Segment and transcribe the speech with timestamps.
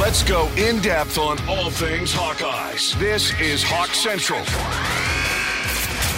[0.00, 2.98] Let's go in depth on all things Hawkeyes.
[2.98, 4.38] This is Hawk Central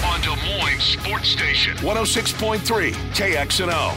[0.09, 3.91] on Des Moines Sports Station 106.3 KXNO.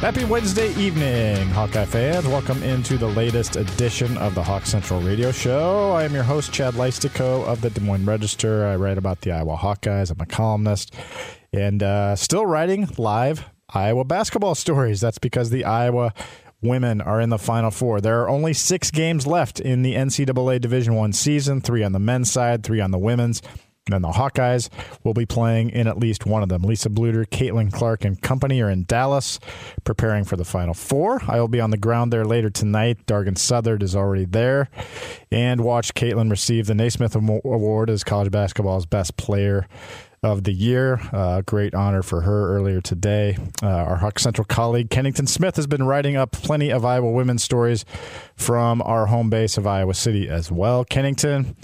[0.00, 2.26] Happy Wednesday evening, Hawkeye fans.
[2.26, 5.92] Welcome into the latest edition of the Hawk Central Radio Show.
[5.92, 8.66] I am your host, Chad Leistikow of the Des Moines Register.
[8.66, 10.10] I write about the Iowa Hawkeyes.
[10.10, 10.92] I'm a columnist
[11.52, 15.00] and uh, still writing live Iowa basketball stories.
[15.00, 16.12] That's because the Iowa
[16.64, 18.00] women are in the Final Four.
[18.00, 21.98] There are only six games left in the NCAA Division One season: three on the
[21.98, 23.42] men's side, three on the women's.
[23.92, 24.70] And the Hawkeyes
[25.02, 26.62] will be playing in at least one of them.
[26.62, 29.38] Lisa Bluder, Caitlin Clark, and company are in Dallas
[29.84, 31.20] preparing for the Final Four.
[31.28, 33.04] I will be on the ground there later tonight.
[33.04, 34.70] Dargan Southard is already there.
[35.30, 39.68] And watch Caitlin receive the Naismith Award as college basketball's best player
[40.24, 41.00] of the year.
[41.12, 43.36] Uh, great honor for her earlier today.
[43.62, 47.42] Uh, our Hawk Central colleague Kennington Smith has been writing up plenty of Iowa women's
[47.42, 47.84] stories
[48.36, 50.84] from our home base of Iowa City as well.
[50.84, 51.56] Kennington,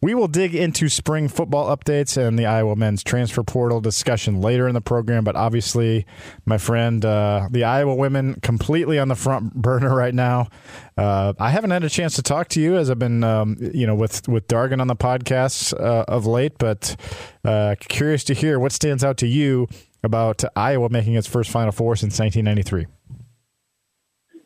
[0.00, 4.68] we will dig into spring football updates and the Iowa men's transfer portal discussion later
[4.68, 6.06] in the program, but obviously,
[6.44, 10.48] my friend, uh, the Iowa women completely on the front burner right now.
[10.96, 13.86] Uh, I haven't had a chance to talk to you as I've been, um, you
[13.86, 16.96] know, with with Dargan on the podcast uh, of late, but
[17.44, 19.68] uh, curious to hear what stands out to you
[20.04, 22.86] about Iowa making its first Final Four since 1993.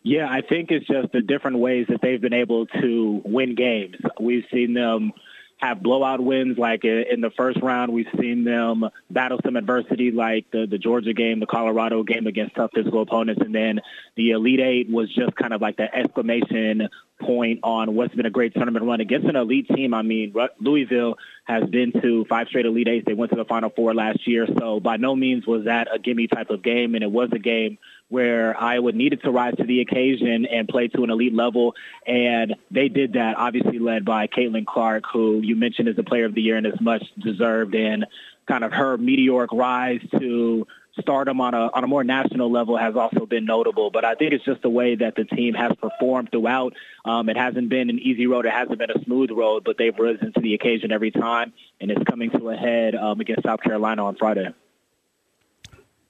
[0.06, 3.96] Yeah, I think it's just the different ways that they've been able to win games.
[4.20, 5.12] We've seen them
[5.56, 7.92] have blowout wins like in the first round.
[7.92, 12.54] We've seen them battle some adversity like the, the Georgia game, the Colorado game against
[12.54, 13.42] tough physical opponents.
[13.44, 13.80] And then
[14.14, 16.88] the Elite Eight was just kind of like the exclamation
[17.20, 19.92] point on what's been a great tournament run against an elite team.
[19.92, 23.06] I mean, Louisville has been to five straight Elite Eights.
[23.06, 24.46] They went to the Final Four last year.
[24.56, 26.94] So by no means was that a gimme type of game.
[26.94, 27.78] And it was a game
[28.08, 31.74] where Iowa needed to rise to the occasion and play to an elite level.
[32.06, 36.24] And they did that, obviously led by Caitlin Clark, who you mentioned is the player
[36.24, 37.74] of the year and is much deserved.
[37.74, 38.06] And
[38.46, 40.66] kind of her meteoric rise to
[41.00, 43.90] stardom on a on a more national level has also been notable.
[43.90, 46.74] But I think it's just the way that the team has performed throughout.
[47.04, 48.46] Um, it hasn't been an easy road.
[48.46, 51.90] It hasn't been a smooth road, but they've risen to the occasion every time, and
[51.90, 54.54] it's coming to a head um, against South Carolina on Friday.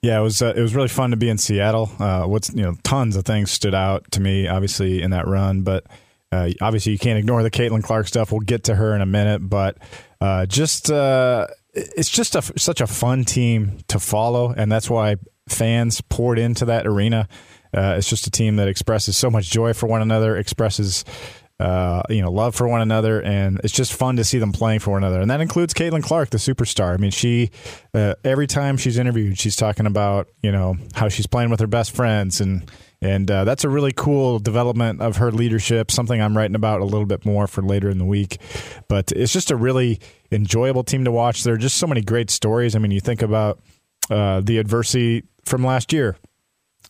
[0.02, 1.90] Yeah, it was uh, it was really fun to be in Seattle.
[1.98, 5.62] Uh, what's you know, tons of things stood out to me, obviously in that run,
[5.62, 5.84] but
[6.32, 8.30] uh, obviously you can't ignore the Caitlin Clark stuff.
[8.30, 9.78] We'll get to her in a minute, but
[10.20, 15.16] uh, just uh, it's just a, such a fun team to follow, and that's why
[15.48, 17.28] fans poured into that arena.
[17.76, 21.04] Uh, it's just a team that expresses so much joy for one another, expresses
[21.58, 24.80] uh, you know, love for one another, and it's just fun to see them playing
[24.80, 25.20] for one another.
[25.20, 26.92] And that includes Caitlin Clark, the superstar.
[26.92, 27.50] I mean, she
[27.94, 31.66] uh, every time she's interviewed, she's talking about you know how she's playing with her
[31.66, 35.90] best friends, and and uh, that's a really cool development of her leadership.
[35.90, 38.38] Something I'm writing about a little bit more for later in the week.
[38.88, 39.98] But it's just a really
[40.30, 41.42] enjoyable team to watch.
[41.42, 42.76] There are just so many great stories.
[42.76, 43.60] I mean, you think about
[44.10, 46.18] uh, the adversity from last year,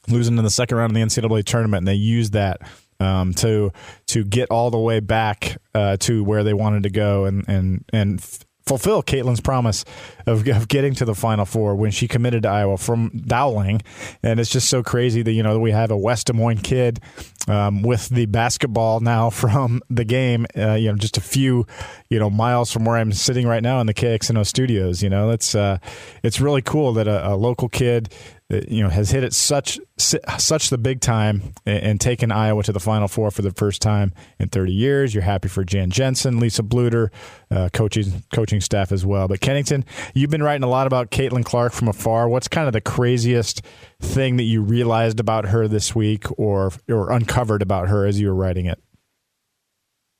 [0.08, 2.60] losing in the second round of the NCAA tournament, and they used that
[3.00, 3.72] um, to
[4.06, 7.84] to get all the way back uh, to where they wanted to go and and
[7.92, 9.84] and f- fulfill Caitlin's promise
[10.26, 13.82] of, of getting to the Final Four when she committed to Iowa from Dowling,
[14.22, 16.62] and it's just so crazy that you know that we have a West Des Moines
[16.62, 17.00] kid
[17.48, 21.66] um, with the basketball now from the game, uh, you know, just a few
[22.10, 25.02] you know miles from where I'm sitting right now in the KXNO studios.
[25.02, 25.78] You know, that's uh,
[26.22, 28.12] it's really cool that a, a local kid
[28.48, 32.78] you know has hit it such such the big time and, taken Iowa to the
[32.78, 35.14] Final Four for the first time in 30 years.
[35.14, 37.10] You're happy for Jan Jensen, Lisa Bluder,
[37.50, 39.26] uh, coaching coaching staff as well.
[39.26, 39.84] But Kennington,
[40.14, 42.28] you've been writing a lot about Caitlin Clark from afar.
[42.28, 43.62] What's kind of the craziest
[44.00, 48.28] thing that you realized about her this week, or or uncovered about her as you
[48.28, 48.80] were writing it?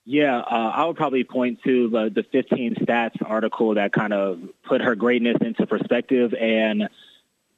[0.05, 4.39] Yeah, uh, I would probably point to the, the 15 stats article that kind of
[4.63, 6.89] put her greatness into perspective and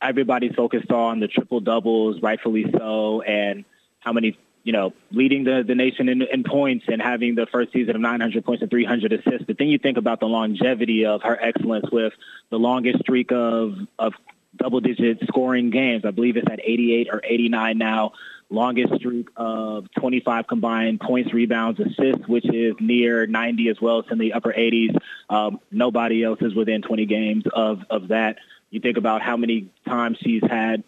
[0.00, 3.64] everybody's focused on the triple doubles, rightfully so, and
[4.00, 7.72] how many, you know, leading the, the nation in, in points and having the first
[7.72, 9.44] season of 900 points and 300 assists.
[9.46, 12.12] But then you think about the longevity of her excellence with
[12.50, 14.14] the longest streak of, of
[14.56, 16.04] double digit scoring games.
[16.04, 18.12] I believe it's at 88 or 89 now
[18.50, 24.00] longest streak of 25 combined points, rebounds, assists, which is near 90 as well.
[24.00, 24.96] It's in the upper 80s.
[25.28, 28.38] Um, nobody else is within 20 games of, of that.
[28.70, 30.84] You think about how many times she's had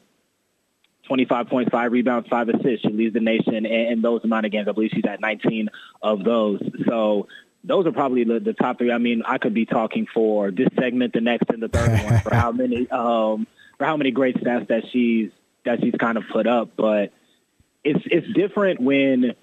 [1.05, 2.83] 25 points, five rebounds, five assists.
[2.83, 4.69] She leads the nation in, in those amount of games.
[4.69, 5.69] I believe she's at 19
[6.03, 6.61] of those.
[6.87, 7.27] So
[7.65, 8.93] those are probably the, the top three.
[8.93, 12.21] I mean, I could be talking for this segment, the next, and the third one
[12.21, 13.47] for how many um,
[13.79, 15.31] for how many great stats that she's
[15.65, 16.71] that she's kind of put up.
[16.77, 17.13] But
[17.85, 19.35] it's it's different when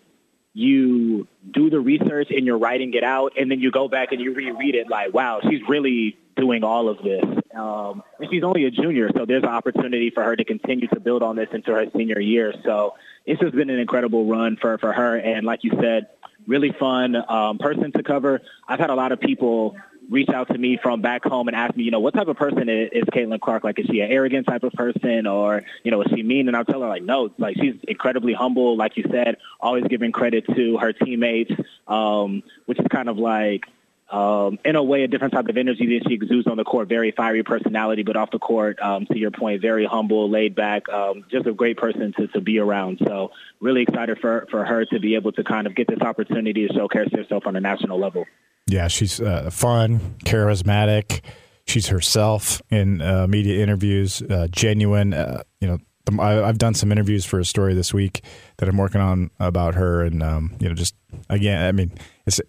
[0.53, 4.21] you do the research and you're writing it out, and then you go back and
[4.21, 4.89] you reread it.
[4.89, 7.36] Like, wow, she's really doing all of this.
[7.55, 10.99] Um, and she's only a junior, so there's an opportunity for her to continue to
[10.99, 12.53] build on this into her senior year.
[12.63, 12.95] So
[13.25, 15.17] it's just been an incredible run for for her.
[15.17, 16.07] And like you said,
[16.45, 18.41] really fun um, person to cover.
[18.67, 19.75] I've had a lot of people
[20.09, 22.37] reach out to me from back home and ask me, you know, what type of
[22.37, 23.63] person is, is Caitlin Clark?
[23.65, 26.47] Like, is she an arrogant type of person or, you know, is she mean?
[26.47, 28.77] And I'll tell her, like, no, like she's incredibly humble.
[28.77, 31.51] Like you said, always giving credit to her teammates,
[31.87, 33.65] um, which is kind of like,
[34.09, 36.87] um, in a way, a different type of energy that she exudes on the court.
[36.87, 40.87] Very fiery personality, but off the court, um, to your point, very humble, laid back,
[40.89, 42.99] um, just a great person to, to be around.
[43.05, 46.67] So really excited for, for her to be able to kind of get this opportunity
[46.67, 48.25] to showcase herself on a national level.
[48.67, 51.21] Yeah, she's uh, fun, charismatic.
[51.65, 55.13] She's herself in uh, media interviews, uh, genuine.
[55.13, 58.23] Uh, you know, the, I, have done some interviews for a story this week
[58.57, 60.95] that I'm working on about her, and um, you know, just
[61.29, 61.91] again, I mean,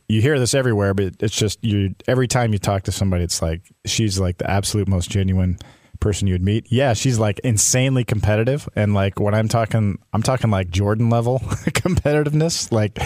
[0.08, 1.94] you hear this everywhere, but it's just you.
[2.06, 5.58] Every time you talk to somebody, it's like she's like the absolute most genuine
[6.00, 6.66] person you would meet.
[6.70, 11.38] Yeah, she's like insanely competitive, and like when I'm talking, I'm talking like Jordan level
[11.42, 12.98] competitiveness, like.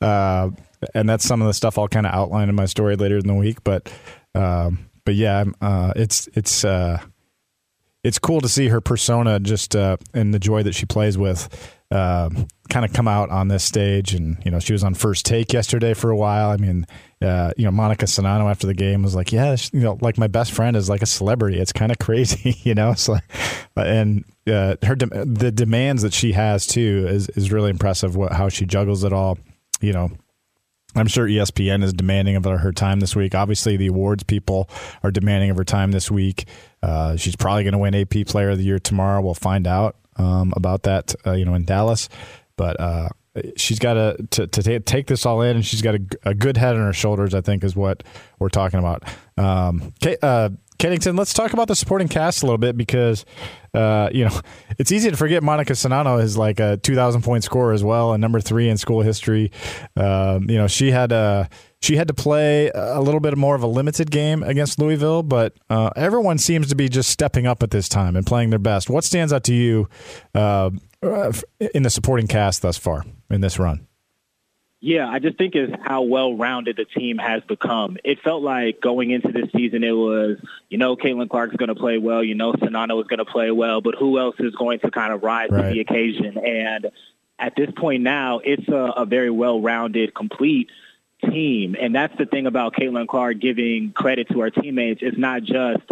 [0.00, 0.50] Uh,
[0.94, 3.26] and that's some of the stuff I'll kind of outline in my story later in
[3.26, 3.64] the week.
[3.64, 3.90] But
[4.34, 7.00] um, but yeah, uh, it's it's uh,
[8.04, 11.48] it's cool to see her persona just uh, and the joy that she plays with
[11.90, 14.14] um, kind of come out on this stage.
[14.14, 16.50] And you know, she was on First Take yesterday for a while.
[16.50, 16.86] I mean,
[17.22, 20.26] uh, you know, Monika Czinano after the game was like, "Yeah, you know, like my
[20.26, 21.58] best friend is like a celebrity.
[21.58, 23.16] It's kind of crazy, you know." So,
[23.76, 28.16] and uh, her de- the demands that she has too is is really impressive.
[28.16, 29.38] What how she juggles it all,
[29.80, 30.10] you know
[30.96, 33.34] I'm sure ESPN is demanding of her time this week.
[33.34, 34.68] Obviously, the awards people
[35.02, 36.46] are demanding of her time this week.
[36.82, 39.20] Uh, she's probably going to win AP Player of the Year tomorrow.
[39.20, 42.08] We'll find out um, about that, uh, you know, in Dallas.
[42.56, 43.08] But uh,
[43.56, 43.94] she's got
[44.30, 47.34] to, to take this all in, and she's got a, good head on her shoulders.
[47.34, 48.02] I think is what
[48.38, 49.04] we're talking about.
[49.36, 53.24] Um, okay, uh, Kennington, let's talk about the supporting cast a little bit because,
[53.74, 54.40] uh, you know,
[54.78, 58.20] it's easy to forget Monika Czinano is like a 2,000 point scorer as well, and
[58.20, 59.50] number three in school history.
[59.96, 61.48] Um, you know, she had a
[61.80, 65.54] she had to play a little bit more of a limited game against Louisville, but
[65.70, 68.90] uh, everyone seems to be just stepping up at this time and playing their best.
[68.90, 69.88] What stands out to you
[70.34, 70.70] uh,
[71.74, 73.86] in the supporting cast thus far in this run?
[74.80, 77.96] Yeah, I just think is how well-rounded the team has become.
[78.04, 80.38] It felt like going into this season, it was,
[80.68, 83.50] you know, Caitlin Clark's going to play well, you know, Czinano is going to play
[83.50, 85.68] well, but who else is going to kind of rise right.
[85.68, 86.36] to the occasion?
[86.38, 86.90] And
[87.38, 90.68] at this point now, it's a, a very well-rounded, complete
[91.24, 91.74] team.
[91.80, 95.00] And that's the thing about Caitlin Clark giving credit to her teammates.
[95.02, 95.84] It's not just,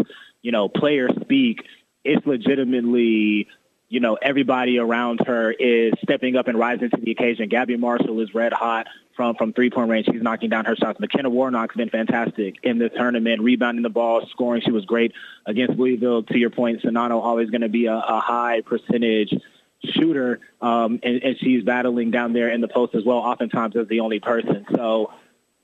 [0.42, 1.64] you know, player speak.
[2.04, 3.48] It's legitimately
[3.94, 7.48] you know, everybody around her is stepping up and rising to the occasion.
[7.48, 10.06] Gabby Marshall is red hot from, from three-point range.
[10.10, 10.98] She's knocking down her shots.
[10.98, 14.62] McKenna Warnock's been fantastic in this tournament, rebounding the ball, scoring.
[14.62, 15.12] She was great
[15.46, 16.24] against Louisville.
[16.24, 19.32] To your point, Czinano always going to be a, a high percentage
[19.84, 23.86] shooter, um, and, and she's battling down there in the post as well, oftentimes as
[23.86, 24.66] the only person.
[24.74, 25.12] So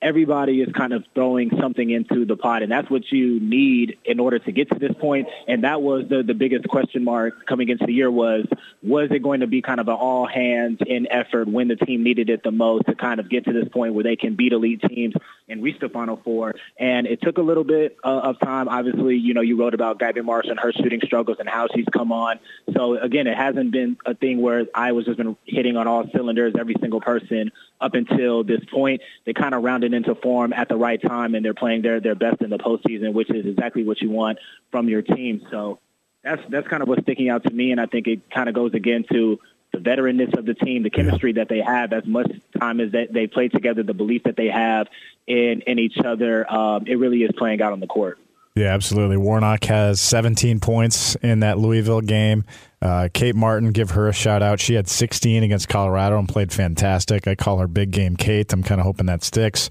[0.02, 4.20] everybody is kind of throwing something into the pot, and that's what you need in
[4.20, 5.28] order to get to this point.
[5.46, 8.46] And that was the the biggest question mark coming into the year was
[8.82, 12.02] was it going to be kind of an all hands in effort when the team
[12.02, 14.52] needed it the most to kind of get to this point where they can beat
[14.52, 15.14] elite teams
[15.48, 16.54] and reach the Final Four.
[16.78, 18.68] And it took a little bit uh, of time.
[18.68, 21.86] Obviously, you know, you wrote about Gabby Marshall and her shooting struggles and how she's
[21.92, 22.38] come on.
[22.74, 26.08] So again, it hasn't been a thing where I was just been hitting on all
[26.14, 29.00] cylinders, every single person up until this point.
[29.24, 32.14] They kind of rounded into form at the right time, and they're playing their their
[32.14, 34.38] best in the postseason, which is exactly what you want
[34.70, 35.46] from your team.
[35.50, 35.78] So
[36.22, 38.54] that's that's kind of what's sticking out to me, and I think it kind of
[38.54, 39.38] goes again to
[39.72, 43.12] the veteranness of the team, the chemistry that they have, as much time as that
[43.12, 44.88] they play together, the belief that they have
[45.26, 46.50] in in each other.
[46.52, 48.18] Um, it really is playing out on the court.
[48.56, 49.16] Yeah, absolutely.
[49.16, 52.44] Warnock has 17 points in that Louisville game.
[52.82, 54.58] Uh, Kate Martin, give her a shout out.
[54.58, 57.28] She had 16 against Colorado and played fantastic.
[57.28, 58.52] I call her Big Game Kate.
[58.52, 59.68] I'm kind of hoping that sticks.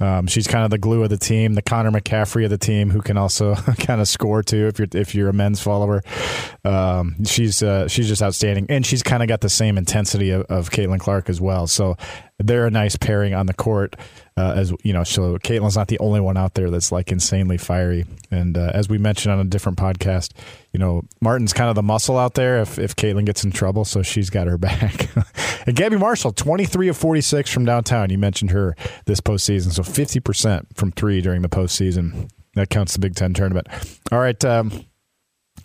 [0.00, 2.90] Um, she's kind of the glue of the team, the Connor McCaffery of the team,
[2.90, 6.02] who can also kind of score too if you're if you're a men's follower.
[6.64, 10.42] Um, she's uh, she's just outstanding, and she's kind of got the same intensity of,
[10.46, 11.66] of Caitlin Clark as well.
[11.66, 11.96] So
[12.38, 13.96] they're a nice pairing on the court.
[14.38, 17.56] Uh, as you know, so Caitlin's not the only one out there that's like insanely
[17.56, 18.04] fiery.
[18.30, 20.32] And uh, as we mentioned on a different podcast,
[20.72, 23.86] you know, Martin's kind of the muscle out there if if Caitlin gets in trouble,
[23.86, 25.08] so she's got her back.
[25.66, 28.10] and Gabby Marshall, twenty three of forty six from downtown.
[28.10, 28.76] You mentioned her
[29.06, 32.28] this postseason, so fifty percent from three during the postseason.
[32.56, 33.68] That counts the Big Ten tournament.
[34.12, 34.42] All right.
[34.44, 34.84] Um,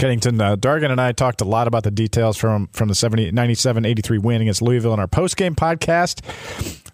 [0.01, 3.33] Kennington, uh, Dargan and I talked a lot about the details from from the 70,
[3.33, 6.21] 97-83 win against Louisville in our post-game podcast.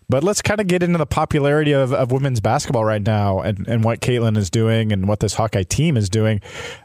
[0.09, 3.65] But let's kind of get into the popularity of, of women's basketball right now and,
[3.65, 6.41] and what Caitlin is doing and what this Hawkeye team is doing.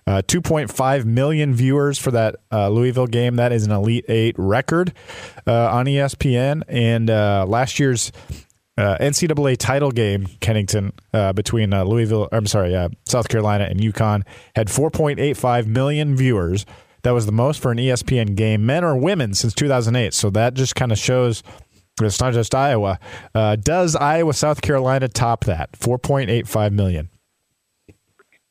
[0.07, 3.35] Uh, 2.5 million viewers for that uh, Louisville game.
[3.35, 4.93] That is an Elite Eight record
[5.45, 6.63] uh, on ESPN.
[6.69, 8.13] And uh, last year's
[8.79, 13.81] uh, NCAA title game, Kennington, uh, between uh, Louisville, I'm sorry, uh, South Carolina and
[13.81, 14.23] UConn,
[14.57, 16.65] had 4.85 million viewers.
[17.03, 20.15] That was the most for an ESPN game, men or women, since 2008.
[20.15, 21.43] So that just kind of shows
[22.01, 22.99] it's not just Iowa.
[23.35, 25.73] Uh, does Iowa, South Carolina top that?
[25.73, 27.11] 4.85 million.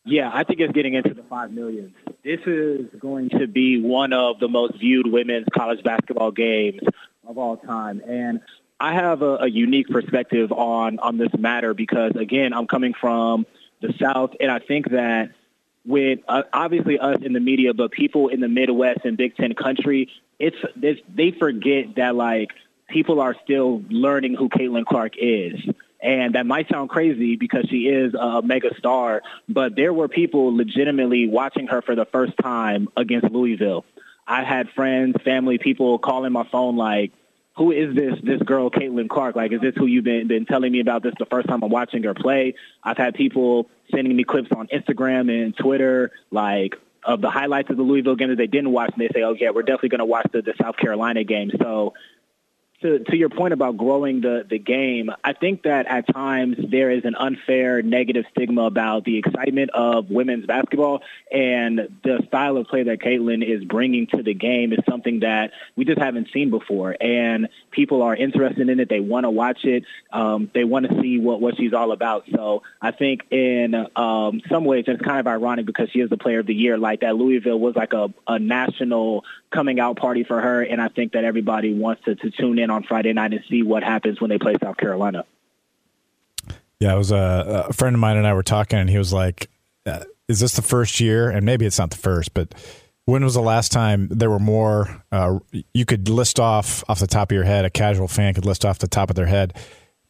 [0.06, 1.94] Yeah, I think it's getting into the five millions.
[2.24, 6.82] This is going to be one of the most viewed women's college basketball games
[7.28, 8.02] of all time.
[8.08, 8.42] And
[8.82, 13.46] I have a, a unique perspective on on this matter because again, I'm coming from
[13.80, 15.32] the South, and I think that
[15.86, 19.54] with uh, obviously us in the media, but people in the Midwest and Big Ten
[19.54, 20.10] country,
[20.40, 22.50] it's, it's they forget that like
[22.90, 25.60] people are still learning who Caitlin Clark is.
[26.02, 30.56] And that might sound crazy because she is a mega star, but there were people
[30.58, 33.86] legitimately watching her for the first time against Louisville.
[34.26, 37.12] I had friends, family, people calling my phone like,
[37.58, 39.36] who is this this girl Caitlin Clark?
[39.36, 41.04] Like, is this who you've been been telling me about?
[41.04, 42.56] This the first time I'm watching her play.
[42.84, 47.78] I've had people sending me clips on Instagram and Twitter, like of the highlights of
[47.78, 50.00] the Louisville game that they didn't watch, and they say, "Oh yeah, we're definitely going
[50.00, 51.94] to watch the, the South Carolina game." So
[52.82, 56.90] to, to your point about growing the, the game, I think that at times there
[56.90, 62.68] is an unfair negative stigma about the excitement of women's basketball and the style of
[62.68, 66.50] play that Caitlin is bringing to the game is something that we just haven't seen
[66.50, 66.96] before.
[67.00, 68.90] And people are interested in it.
[68.90, 69.84] They want to watch it.
[70.12, 72.26] Um, they want to see what, what she's all about.
[72.34, 76.18] So I think in um, some ways it's kind of ironic because she is the
[76.18, 76.78] player of the year.
[76.78, 80.64] Like that Louisville was like a, a national coming out party for her.
[80.64, 83.64] And I think that everybody wants to, to tune in on Friday night and see
[83.64, 85.26] what happens when they play South Carolina.
[86.80, 89.14] Yeah, it was a, a friend of mine and I were talking, and he was
[89.14, 89.50] like,
[89.86, 92.56] uh, "Is this the first year?" And maybe it's not the first, but
[93.06, 95.04] when was the last time there were more?
[95.12, 95.40] Uh,
[95.74, 97.66] you could list off off the top of your head.
[97.66, 99.54] A casual fan could list off the top of their head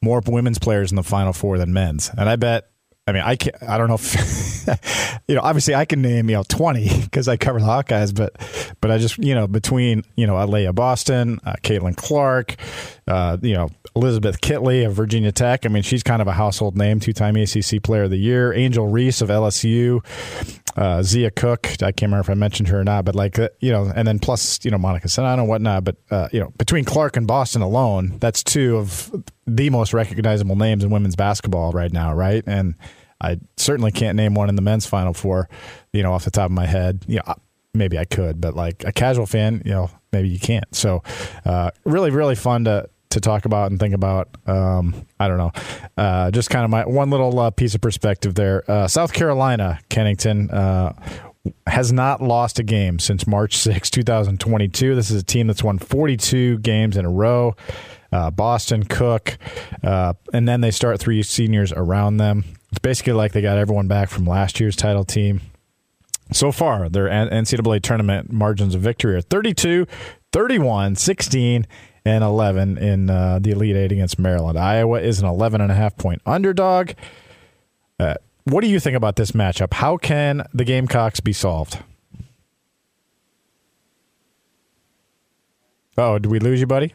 [0.01, 2.70] more women's players in the Final Four than men's, and I bet
[3.07, 5.41] I mean, I can I don't know if you know.
[5.41, 8.35] Obviously, I can name you know twenty because I cover the Hawkeyes, but
[8.79, 12.57] but I just you know between you know Aliyah Boston, uh, Caitlin Clark,
[13.07, 15.65] uh, you know Elizabeth Kitley of Virginia Tech.
[15.65, 18.53] I mean, she's kind of a household name, two-time ACC Player of the Year.
[18.53, 20.05] Angel Reese of LSU,
[20.75, 21.67] uh, Zia Cooke.
[21.81, 24.07] I can't remember if I mentioned her or not, but like uh, you know, and
[24.07, 25.83] then plus you know Monika Czinano and whatnot.
[25.83, 29.11] But uh, you know, between Clark and Boston alone, that's two of
[29.47, 32.43] the most recognizable names in women's basketball right now, right?
[32.45, 32.75] And
[33.21, 35.49] I certainly can't name one in the men's Final Four,
[35.93, 37.05] you know, off the top of my head.
[37.07, 37.35] You know,
[37.73, 40.73] maybe I could, but like a casual fan, you know, maybe you can't.
[40.75, 41.03] So,
[41.45, 44.29] uh, really, really fun to to talk about and think about.
[44.47, 45.51] Um, I don't know,
[45.97, 48.69] uh, just kind of my one little uh, piece of perspective there.
[48.69, 50.49] Uh, South Carolina, Kennington.
[50.49, 50.93] Uh,
[51.65, 54.93] has not lost a game since March 6, 2022.
[54.93, 57.55] This is a team that's won 42 games in a row.
[58.11, 59.39] Uh, Boston, Cooke,
[59.81, 62.43] and then they start three seniors around them.
[62.69, 65.41] It's basically like they got everyone back from last year's title team.
[66.33, 69.85] So far, their NCAA tournament margins of victory are 32,
[70.31, 71.67] 31, 16,
[72.05, 74.57] and 11 in uh, the Elite Eight against Maryland.
[74.57, 76.91] Iowa is an 11 and a half point underdog.
[77.99, 79.73] Uh, what do you think about this matchup?
[79.73, 81.79] How can the Gamecocks be solved?
[85.97, 86.93] Oh, did we lose you, buddy?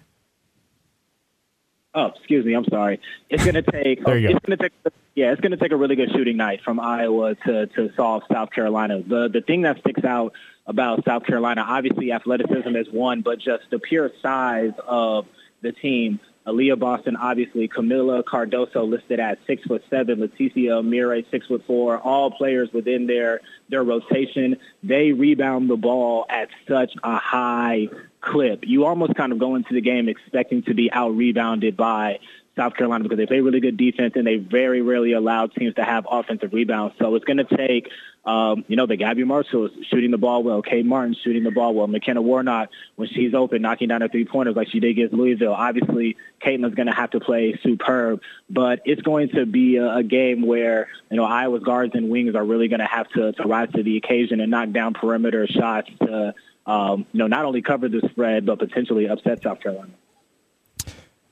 [1.96, 2.52] Oh, excuse me.
[2.52, 3.00] I'm sorry.
[3.30, 4.04] It's going to take.
[4.04, 4.48] there you it's go.
[4.48, 4.92] Going to take.
[5.14, 8.22] Yeah, it's going to take a really good shooting night from Iowa to to solve
[8.30, 9.02] South Carolina.
[9.02, 10.34] The the thing that sticks out
[10.66, 15.26] about South Carolina, obviously athleticism is one, but just the pure size of
[15.62, 16.20] the team.
[16.46, 21.98] Aliyah Boston, obviously, Kamilla Cardoso listed at six foot seven, Laeticia Amihere, six foot four,
[21.98, 24.56] all players within their their rotation.
[24.82, 27.88] They rebound the ball at such a high
[28.26, 28.64] clip.
[28.66, 32.18] You almost kind of go into the game expecting to be out rebounded by
[32.56, 35.84] South Carolina because they play really good defense and they very rarely allow teams to
[35.84, 36.94] have offensive rebounds.
[36.98, 37.90] So it's going to take,
[38.24, 41.74] um, you know, the Gabby Marshall shooting the ball well, Kate Martin shooting the ball
[41.74, 45.12] well, McKenna Warnock when she's open knocking down her three pointers like she did against
[45.12, 45.52] Louisville.
[45.52, 50.02] Obviously, Caitlin's going to have to play superb, but it's going to be a, a
[50.02, 53.42] game where you know Iowa's guards and wings are really going to have to to
[53.42, 56.34] rise to the occasion and knock down perimeter shots to.
[56.66, 59.92] Um, you know, not only cover the spread, but potentially upset South Carolina.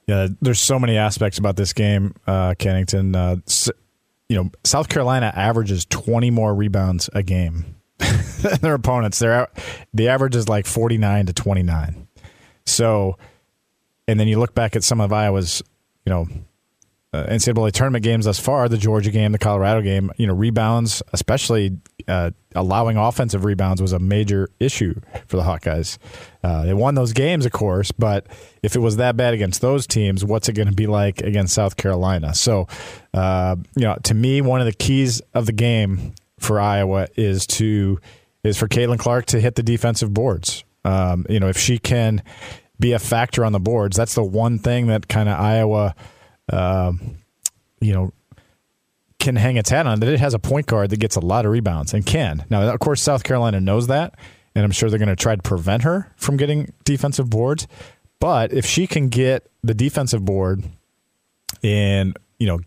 [0.06, 3.16] Yeah, there's so many aspects about this game, uh, Kennington.
[3.16, 3.36] Uh,
[4.28, 9.18] you know, South Carolina averages 20 more rebounds a game than their opponents.
[9.18, 9.48] Their
[9.92, 12.06] the average is like 49 to 29.
[12.66, 13.18] So,
[14.06, 15.62] and then you look back at some of Iowa's,
[16.04, 16.26] you know,
[17.14, 21.00] uh, NCAA tournament games thus far, the Georgia game, the Colorado game, you know, rebounds,
[21.12, 21.78] especially
[22.08, 25.98] uh, allowing offensive rebounds, was a major issue for the Hawkeyes.
[26.42, 28.26] Uh, they won those games, of course, but
[28.64, 31.54] if it was that bad against those teams, what's it going to be like against
[31.54, 32.34] South Carolina?
[32.34, 32.66] So,
[33.12, 37.46] uh, you know, to me, one of the keys of the game for Iowa is
[37.46, 38.00] to
[38.42, 40.64] is for Caitlin Clark to hit the defensive boards.
[40.84, 42.24] Um, you know, if she can
[42.80, 45.94] be a factor on the boards, that's the one thing that kind of Iowa
[46.52, 47.18] um,
[47.80, 48.12] you know,
[49.18, 51.46] can hang its hat on that it has a point guard that gets a lot
[51.46, 52.44] of rebounds and can.
[52.50, 54.14] Now, of course, South Carolina knows that,
[54.54, 57.66] and I'm sure they're going to try to prevent her from getting defensive boards.
[58.20, 60.64] But if she can get the defensive board
[61.62, 62.60] and you know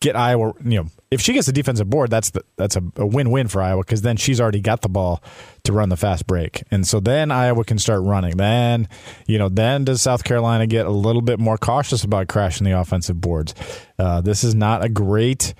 [0.00, 3.06] get Iowa, you know, if she gets the defensive board, that's the, that's a, a
[3.06, 5.22] win-win for Iowa because then she's already got the ball
[5.64, 8.36] to run the fast break, and so then Iowa can start running.
[8.36, 8.88] Then,
[9.26, 12.78] you know, then does South Carolina get a little bit more cautious about crashing the
[12.78, 13.54] offensive boards?
[13.98, 15.54] Uh, this is not a great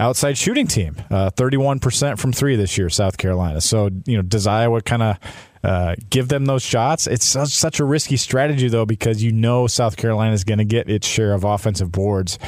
[0.00, 0.96] outside shooting team.
[1.10, 3.60] Uh, thirty-one percent from three this year, South Carolina.
[3.60, 5.16] So you know, does Iowa kind of
[5.64, 7.06] uh, give them those shots?
[7.06, 10.64] It's such, such, a risky strategy though because you know South Carolina is going to
[10.64, 12.38] get its share of offensive boards.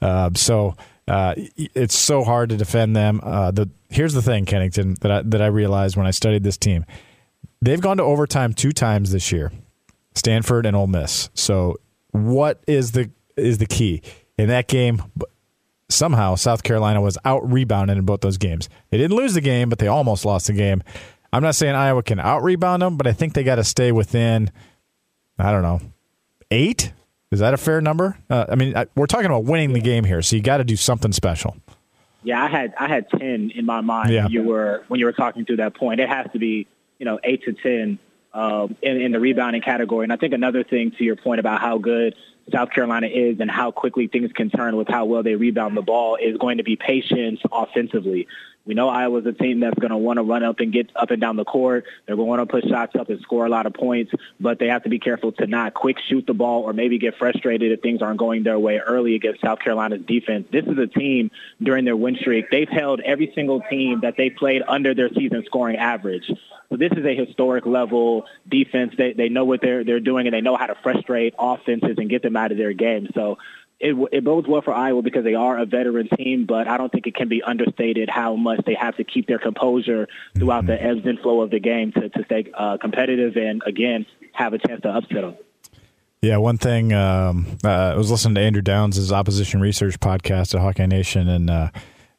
[0.00, 0.76] Uh, so
[1.10, 3.20] uh, it's so hard to defend them.
[3.24, 6.56] Uh, the here's the thing, Kennington, that I, that I realized when I studied this
[6.56, 6.86] team,
[7.60, 9.50] they've gone to overtime two times this year,
[10.14, 11.28] Stanford and Ole Miss.
[11.34, 11.80] So
[12.12, 14.02] what is the is the key
[14.38, 15.02] in that game?
[15.88, 18.68] Somehow South Carolina was out rebounded in both those games.
[18.90, 20.80] They didn't lose the game, but they almost lost the game.
[21.32, 23.90] I'm not saying Iowa can out rebound them, but I think they got to stay
[23.90, 24.52] within.
[25.40, 25.80] I don't know,
[26.52, 26.92] eight
[27.30, 28.18] is that a fair number?
[28.28, 30.76] Uh, I mean, we're talking about winning the game here, so you got to do
[30.76, 31.56] something special.
[32.22, 34.10] Yeah, I had I had ten in my mind.
[34.10, 34.24] Yeah.
[34.24, 36.00] When you were when you were talking through that point.
[36.00, 36.66] It has to be
[36.98, 37.98] you know eight to ten
[38.34, 40.04] um, in, in the rebounding category.
[40.04, 42.14] And I think another thing to your point about how good
[42.52, 45.82] South Carolina is and how quickly things can turn with how well they rebound the
[45.82, 48.26] ball is going to be patience offensively.
[48.66, 51.10] We know Iowa's a team that's going to want to run up and get up
[51.10, 51.84] and down the court.
[52.06, 54.82] They're going to put shots up and score a lot of points, but they have
[54.84, 58.02] to be careful to not quick shoot the ball or maybe get frustrated if things
[58.02, 60.46] aren't going their way early against South Carolina's defense.
[60.52, 61.30] This is a team
[61.62, 62.50] during their win streak.
[62.50, 66.30] They've held every single team that they played under their season scoring average.
[66.70, 68.94] So this is a historic level defense.
[68.96, 72.08] They they know what they're they're doing and they know how to frustrate offenses and
[72.08, 73.08] get them out of their game.
[73.12, 73.38] So
[73.80, 76.92] it, it bodes well for Iowa because they are a veteran team, but I don't
[76.92, 80.80] think it can be understated how much they have to keep their composure throughout the
[80.80, 84.58] ebbs and flow of the game to, to stay uh, competitive and, again, have a
[84.58, 85.36] chance to upset them.
[86.22, 90.60] Yeah, one thing um, uh, I was listening to Andrew Downs' opposition research podcast at
[90.60, 91.70] Hawkeye Nation, and uh,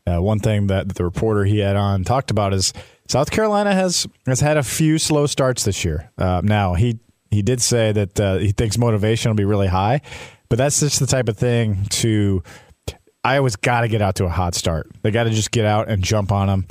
[0.08, 2.74] uh, one thing that the reporter he had on talked about is
[3.08, 6.10] South Carolina has has had a few slow starts this year.
[6.18, 10.02] Uh, now he he did say that uh, he thinks motivation will be really high.
[10.52, 12.44] But that's just the type of thing to.
[13.24, 14.92] Iowa's got to get out to a hot start.
[15.02, 16.66] They got to just get out and jump on them,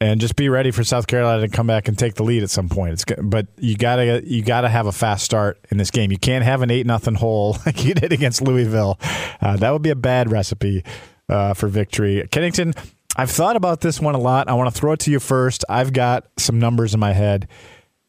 [0.00, 2.48] and just be ready for South Carolina to come back and take the lead at
[2.48, 2.94] some point.
[2.94, 6.10] It's but you gotta you gotta have a fast start in this game.
[6.10, 8.98] You can't have an eight nothing hole like you did against Louisville.
[9.42, 10.82] Uh, that would be a bad recipe
[11.28, 12.26] uh, for victory.
[12.30, 12.72] Kennington,
[13.14, 14.48] I've thought about this one a lot.
[14.48, 15.66] I want to throw it to you first.
[15.68, 17.46] I've got some numbers in my head,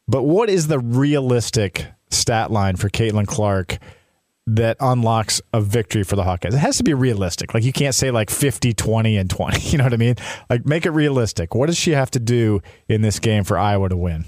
[0.07, 3.79] but what is the realistic stat line for Caitlin Clark?
[4.45, 6.53] That unlocks a victory for the Hawkeyes.
[6.53, 7.53] It has to be realistic.
[7.53, 9.59] Like you can't say like 50, 20, and 20.
[9.73, 10.15] You know what I mean?
[10.49, 11.55] Like make it realistic.
[11.55, 14.25] What does she have to do in this game for Iowa to win?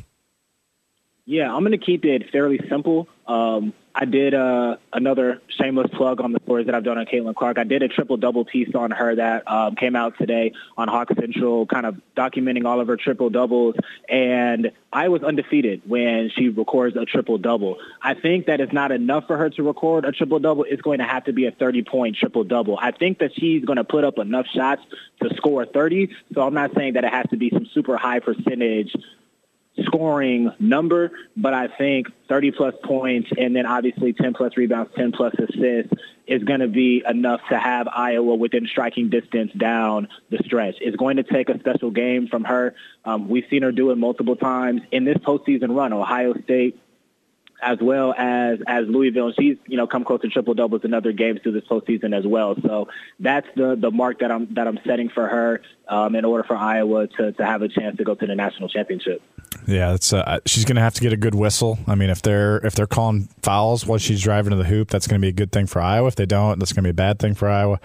[1.25, 3.07] Yeah, I'm going to keep it fairly simple.
[3.27, 7.33] Um, I did uh, another shameless plug on the stories that I've done on Caitlin
[7.33, 7.57] Clark.
[7.57, 11.11] I did a triple double piece on her that um, came out today on Hawk
[11.17, 13.75] Central, kind of documenting all of her triple doubles.
[14.09, 17.77] And I was undefeated when she records a triple double.
[18.01, 20.65] I think that it's not enough for her to record a triple double.
[20.67, 22.77] It's going to have to be a 30 point triple double.
[22.77, 24.81] I think that she's going to put up enough shots
[25.21, 26.09] to score 30.
[26.33, 28.93] So I'm not saying that it has to be some super high percentage
[29.83, 35.11] scoring number, but I think 30 plus points and then obviously 10 plus rebounds, 10
[35.11, 35.93] plus assists
[36.27, 40.75] is going to be enough to have Iowa within striking distance down the stretch.
[40.81, 42.73] It's going to take a special game from her.
[43.03, 45.93] Um, we've seen her do it multiple times in this postseason run.
[45.93, 46.79] Ohio State,
[47.61, 49.27] as well as as Louisville.
[49.27, 52.17] And she's you know come close to triple doubles in other games through this postseason
[52.17, 52.55] as well.
[52.61, 52.87] So
[53.19, 56.55] that's the the mark that I'm that I'm setting for her um, in order for
[56.55, 59.21] Iowa to to have a chance to go to the national championship.
[59.67, 61.79] Yeah, that's uh, she's going to have to get a good whistle.
[61.87, 65.07] I mean, if they're if they're calling fouls while she's driving to the hoop, that's
[65.07, 66.07] going to be a good thing for Iowa.
[66.07, 67.79] If they don't, that's going to be a bad thing for Iowa.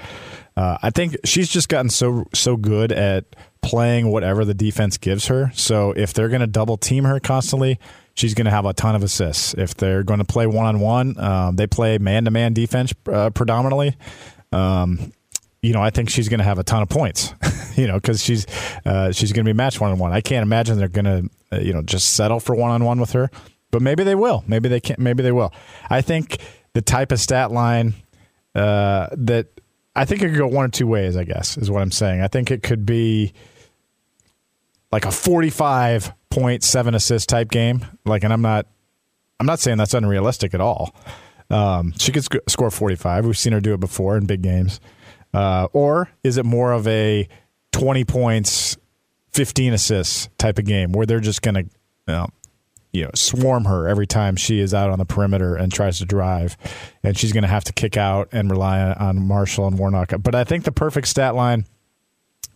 [0.57, 3.25] Uh, I think she's just gotten so so good at
[3.62, 5.51] playing whatever the defense gives her.
[5.55, 7.79] So if they're going to double team her constantly,
[8.14, 9.55] she's going to have a ton of assists.
[9.55, 13.31] If they're going to play one on one, they play man to man defense uh,
[13.31, 13.97] predominantly.
[14.53, 15.12] Um,
[15.62, 17.35] you know, I think she's going to have a ton of points.
[17.77, 18.46] you know, because she's
[18.85, 20.12] uh, she's going to be matched one on one.
[20.12, 23.01] I can't imagine they're going to uh, you know just settle for one on one
[23.01, 23.31] with her,
[23.70, 24.44] but maybe they will.
[24.46, 24.99] Maybe they can't.
[24.99, 25.53] Maybe they will.
[25.88, 26.38] I think
[26.73, 27.94] the type of stat line
[28.55, 29.49] uh, that
[29.94, 31.16] I think it could go one or two ways.
[31.16, 32.20] I guess is what I'm saying.
[32.20, 33.33] I think it could be
[34.92, 37.85] like a 45 point seven assist type game.
[38.05, 38.66] Like, and I'm not,
[39.38, 40.94] I'm not saying that's unrealistic at all.
[41.51, 43.27] Um, she could sc- score 45.
[43.27, 44.81] We've seen her do it before in big games.
[45.33, 47.29] Uh, or is it more of a
[47.73, 48.77] 20 points,
[49.33, 51.69] 15 assists type of game where they're just going to, you
[52.09, 52.29] know,
[52.93, 56.05] you know, swarm her every time she is out on the perimeter and tries to
[56.05, 56.57] drive,
[57.05, 60.12] and she's going to have to kick out and rely on Marshall and Warnock.
[60.21, 61.66] But I think the perfect stat line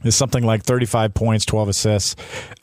[0.03, 2.17] is something like 35 points, 12 assists.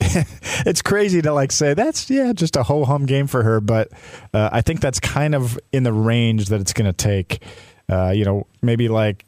[0.66, 3.90] it's crazy to like say that's yeah, just a ho hum game for her, but
[4.34, 7.42] uh, I think that's kind of in the range that it's going to take.
[7.88, 9.24] Uh, you know, maybe like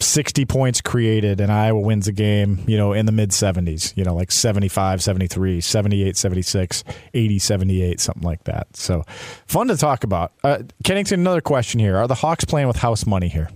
[0.00, 4.04] 60 points created and Iowa wins a game, you know, in the mid 70s, you
[4.04, 8.76] know, like 75, 73, 78, 76, 80, 78, something like that.
[8.76, 9.04] So
[9.46, 10.32] fun to talk about.
[10.44, 11.96] Uh, Kennington, another question here.
[11.96, 13.48] Are the Hawks playing with house money here?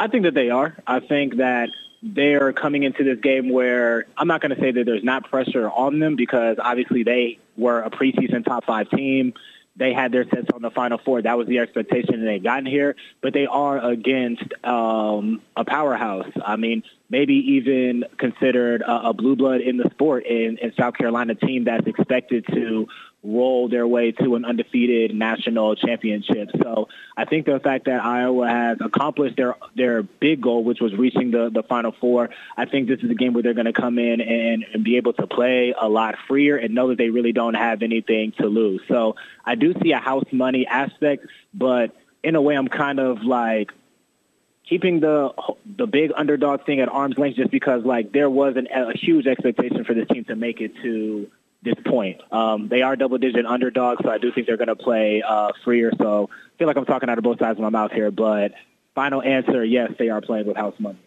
[0.00, 0.76] I think that they are.
[0.84, 1.68] I think that
[2.02, 5.70] they're coming into this game where I'm not going to say that there's not pressure
[5.70, 9.34] on them because obviously they were a preseason top five team
[9.76, 11.22] they had their sets on the Final Four.
[11.22, 12.94] That was the expectation, and they gotten here.
[13.22, 16.30] But they are against um, a powerhouse.
[16.44, 20.94] I mean, maybe even considered a, a blue blood in the sport in, in South
[20.94, 22.86] Carolina team that's expected to
[23.22, 26.50] roll their way to an undefeated national championship.
[26.60, 30.92] So I think the fact that Iowa has accomplished their their big goal, which was
[30.94, 33.72] reaching the, the Final Four, I think this is a game where they're going to
[33.72, 37.10] come in and, and be able to play a lot freer and know that they
[37.10, 38.80] really don't have anything to lose.
[38.88, 43.22] So I do see a house money aspect, but in a way I'm kind of
[43.22, 43.70] like
[44.68, 45.32] keeping the
[45.76, 49.26] the big underdog thing at arm's length just because like there was an, a huge
[49.28, 51.30] expectation for this team to make it to
[51.62, 52.20] this point.
[52.32, 55.52] Um, they are double digit underdogs, so I do think they're going to play uh,
[55.64, 55.92] freer.
[55.98, 58.52] So I feel like I'm talking out of both sides of my mouth here, but
[58.94, 60.98] final answer, yes, they are playing with house money.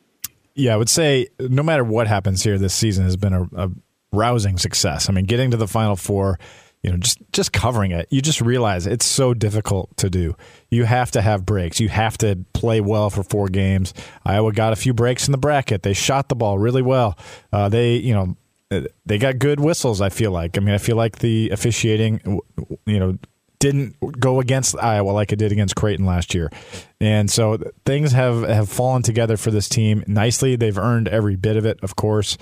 [0.54, 3.72] Yeah, I would say no matter what happens here this season has been a, a
[4.14, 5.10] rousing success.
[5.10, 6.40] I mean, getting to the final four,
[6.82, 10.36] you know, just just covering it, you just realize it's so difficult to do.
[10.70, 11.80] You have to have breaks.
[11.80, 13.94] You have to play well for four games.
[14.24, 15.84] Iowa got a few breaks in the bracket.
[15.84, 17.18] They shot the ball really well.
[17.52, 18.38] Uh, they, you know,
[18.70, 20.02] they got good whistles.
[20.02, 20.58] I feel like.
[20.58, 22.42] I mean, I feel like the officiating,
[22.86, 23.18] you know,
[23.60, 26.52] didn't go against Iowa like it did against Creighton last year,
[27.00, 30.56] and so things have have fallen together for this team nicely.
[30.56, 32.38] They've earned every bit of it, of course.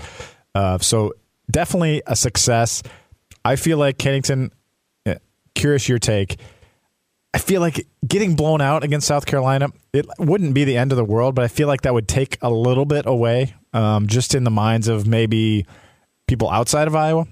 [0.55, 1.13] Uh, so
[1.49, 2.83] definitely a success.
[3.45, 4.51] I feel like Kennington.
[5.05, 5.15] Eh,
[5.55, 6.39] curious your take.
[7.33, 10.97] I feel like getting blown out against South Carolina, it wouldn't be the end of
[10.97, 14.36] the world, but I feel like that would take a little bit away, um, just
[14.36, 15.65] in the minds of maybe
[16.27, 17.27] people outside of Iowa.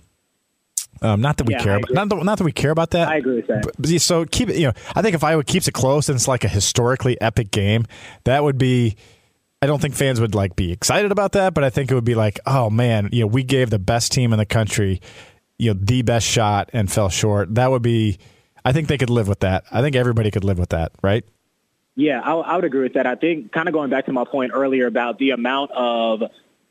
[1.01, 3.07] Um, not that we Yeah, care about not, that, not that we care about that.
[3.07, 3.65] I agree with that.
[3.77, 4.57] But so keep it.
[4.57, 7.51] You know, I think if Iowa keeps it close and it's like a historically epic
[7.51, 7.85] game,
[8.25, 8.95] that would be.
[9.63, 12.03] I don't think fans would like be excited about that, but I think it would
[12.03, 15.01] be like, oh man, you know, we gave the best team in the country,
[15.59, 17.53] you know, the best shot and fell short.
[17.55, 18.17] That would be.
[18.63, 19.63] I think they could live with that.
[19.71, 21.23] I think everybody could live with that, right?
[21.95, 23.05] Yeah, I, I would agree with that.
[23.05, 26.23] I think kind of going back to my point earlier about the amount of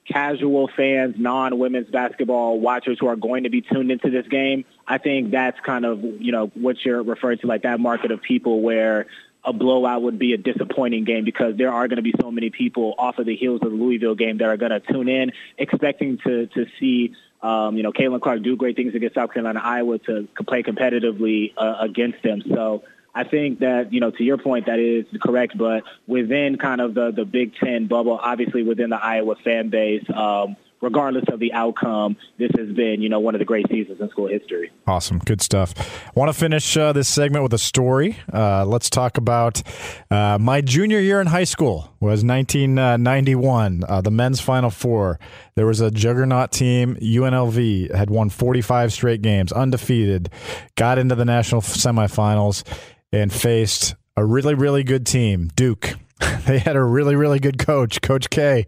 [0.07, 4.99] casual fans, non-women's basketball watchers who are going to be tuned into this game, I
[4.99, 8.61] think that's kind of, you know, what you're referring to, like that market of people
[8.61, 9.07] where
[9.45, 12.51] a blowout would be a disappointing game because there are going to be so many
[12.51, 15.33] people off of the heels of the Louisville game that are going to tune in
[15.57, 19.61] expecting to to see um, you know Caitlin Clark do great things against South Carolina,
[19.63, 22.43] Iowa to, play competitively uh, against them.
[22.53, 22.83] So
[23.15, 25.59] I think that, you know, to your point, that is correct.
[25.59, 30.05] But within kind of the, the Big Ten bubble, obviously within the Iowa fan base,
[30.15, 34.01] um, regardless of the outcome, this has been, you know, one of the great seasons
[34.01, 34.71] in school history.
[34.87, 35.19] Awesome.
[35.19, 35.75] Good stuff.
[36.07, 38.17] I want to finish uh, this segment with a story.
[38.33, 39.63] Uh, let's talk about
[40.11, 45.19] uh, my junior year in high school was 1991, uh, the men's Final Four.
[45.55, 46.97] There was a juggernaut team.
[46.97, 50.31] UNLV had won 45 straight games, undefeated,
[50.77, 52.65] got into the national semifinals
[53.13, 55.95] and faced a really, really good team, Duke.
[56.47, 58.67] they had a really, really good coach, Coach K,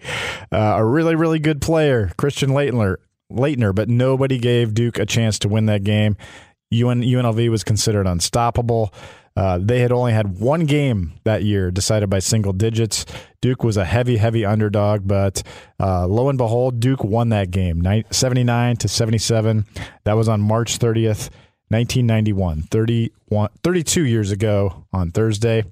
[0.50, 2.96] uh, a really, really good player, Christian Laettner,
[3.30, 6.16] Laettner, but nobody gave Duke a chance to win that game.
[6.70, 8.92] UN, UNLV was considered unstoppable.
[9.34, 13.06] Uh, they had only had one game that year decided by single digits.
[13.40, 15.42] Duke was a heavy, heavy underdog, but
[15.80, 19.64] uh, lo and behold, Duke won that game, 79 to 77.
[20.04, 21.30] That was on March 30th.
[21.72, 25.64] 1991, 31, 32 years ago on Thursday.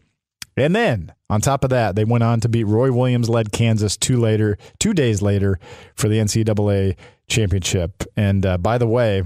[0.56, 3.96] And then on top of that, they went on to beat Roy Williams led Kansas
[3.96, 5.58] two later, two days later
[5.94, 6.96] for the NCAA
[7.28, 8.02] championship.
[8.16, 9.22] And uh, by the way,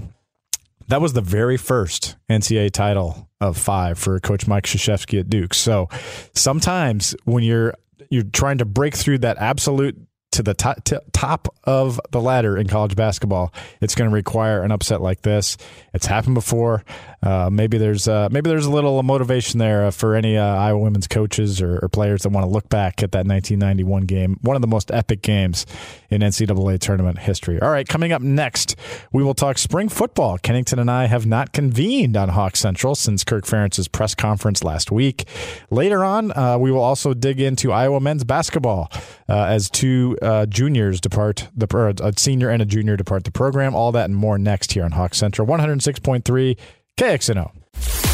[0.87, 5.53] that was the very first NCAA title of five for Coach Mike Krzyzewski at Duke.
[5.53, 5.89] So
[6.33, 7.73] sometimes when you're
[8.09, 9.97] you're trying to break through that absolute
[10.35, 10.79] to the top,
[11.13, 15.57] top of the ladder in college basketball, it's going to require an upset like this.
[15.93, 16.83] It's happened before.
[17.23, 21.07] Uh, maybe there's uh, maybe there's a little motivation there for any uh, Iowa women's
[21.07, 24.61] coaches or, or, players that want to look back at that 1991 game, one of
[24.61, 25.65] the most epic games
[26.11, 27.59] in NCAA tournament history.
[27.59, 28.75] All right, coming up next,
[29.11, 30.37] we will talk spring football.
[30.37, 34.91] Kennington and I have not convened on Hawk Central since Kirk Ferentz's press conference last
[34.91, 35.27] week.
[35.71, 38.91] Later on, uh, we will also dig into Iowa men's basketball
[39.27, 43.31] uh, as two uh, juniors depart the or a senior and a junior depart the
[43.31, 43.75] program.
[43.75, 46.57] All that and more next here on Hawk Central 106.3
[46.97, 47.51] KXNO.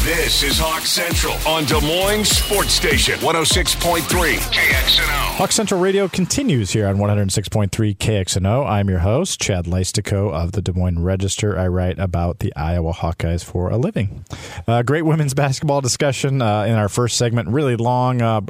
[0.04, 5.36] This is Hawk Central on Des Moines Sports Station 106.3 KXNO.
[5.36, 8.66] Hawk Central Radio continues here on 106.3 KXNO.
[8.68, 11.56] I'm your host, Chad Leistikow of the Des Moines Register.
[11.56, 14.24] I write about the Iowa Hawkeyes for a living.
[14.66, 17.48] Uh, great women's basketball discussion uh, in our first segment.
[17.50, 18.20] Really long.
[18.20, 18.40] Uh,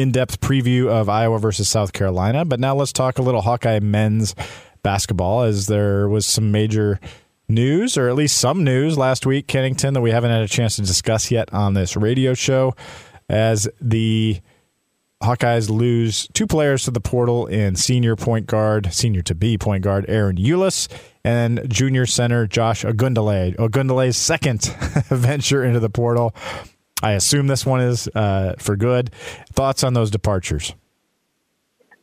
[0.00, 3.80] um, in-depth preview of Iowa versus South Carolina, but now let's talk a little Hawkeye
[3.80, 4.34] men's
[4.82, 6.98] basketball as there was some major
[7.48, 10.76] news, or at least some news last week, Kennington, that we haven't had a chance
[10.76, 12.74] to discuss yet on this radio show,
[13.28, 14.40] as the
[15.22, 19.84] Hawkeyes lose two players to the portal in senior point guard, senior to be point
[19.84, 20.88] guard Ahron Ulis,
[21.24, 23.54] and junior center Josh Ogundele.
[23.56, 24.62] Ogundele's second
[25.08, 26.34] venture into the portal.
[27.02, 29.12] I assume this one is uh, for good.
[29.52, 30.74] Thoughts on those departures?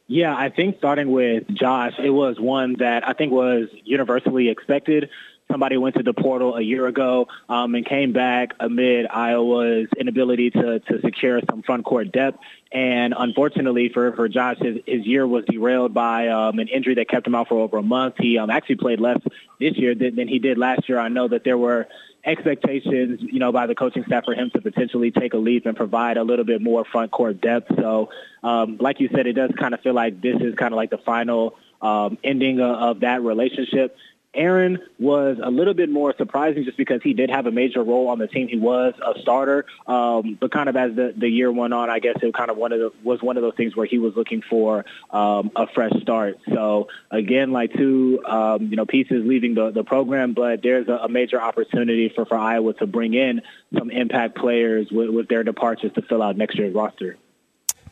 [0.08, 5.10] Yeah, I think starting with Josh, it was one that I think was universally expected.
[5.52, 10.50] Somebody went to the portal a year ago um, and came back amid Iowa's inability
[10.52, 12.40] to, to secure some front court depth.
[12.72, 17.10] And unfortunately for, for Josh, his, his year was derailed by um, an injury that
[17.10, 18.16] kept him out for over a month.
[18.18, 19.20] He um, actually played less
[19.60, 21.00] this year than, than he did last year.
[21.00, 21.88] I know that there were
[22.28, 25.76] expectations, you know, by the coaching staff for him to potentially take a leap and
[25.76, 27.74] provide a little bit more front court depth.
[27.76, 28.10] So,
[28.44, 30.90] um, like you said, it does kind of feel like this is kind of like
[30.90, 33.98] the final um, ending of, of that relationship.
[34.38, 38.08] Ahron was a little bit more surprising just because he did have a major role
[38.10, 38.48] on the team.
[38.48, 42.00] He was a starter, um, but kind of as the, the year went on, I
[42.00, 44.16] guess it kind of one of the, was one of those things where he was
[44.16, 46.38] looking for um, a fresh start.
[46.54, 50.94] So again, like two um, you know pieces leaving the, the program, but there's a,
[50.94, 53.42] a major opportunity for, for Iowa to bring in
[53.78, 57.18] some impact players with, with their departures to fill out next year's roster.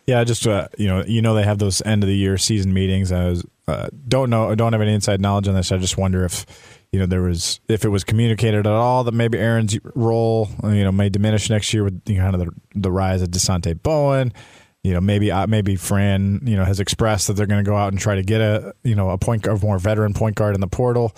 [0.08, 2.74] Yeah, just uh, you know, you know they have those end of the year season
[2.74, 3.12] meetings.
[3.12, 5.72] I was, uh, don't know, don't have any inside knowledge on this.
[5.72, 6.46] I just wonder if
[6.92, 10.84] you know there was if it was communicated at all that maybe Ahron's role you
[10.84, 13.82] know may diminish next year with you know, kind of the, the rise of Dasonte
[13.82, 14.32] Bowen.
[14.84, 17.76] You know, maybe uh, maybe Fran you know has expressed that they're going to go
[17.76, 20.54] out and try to get a you know a point guard, more veteran point guard
[20.54, 21.16] in the portal.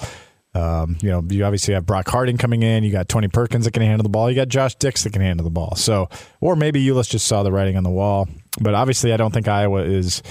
[0.54, 2.84] Um, you know, you obviously have Brock Harding coming in.
[2.84, 4.30] You got Tony Perkins that can handle the ball.
[4.30, 5.76] You got Josh Dix that can handle the ball.
[5.76, 8.28] So, or maybe Ulis just saw the writing on the wall.
[8.60, 10.22] But obviously, I don't think Iowa is.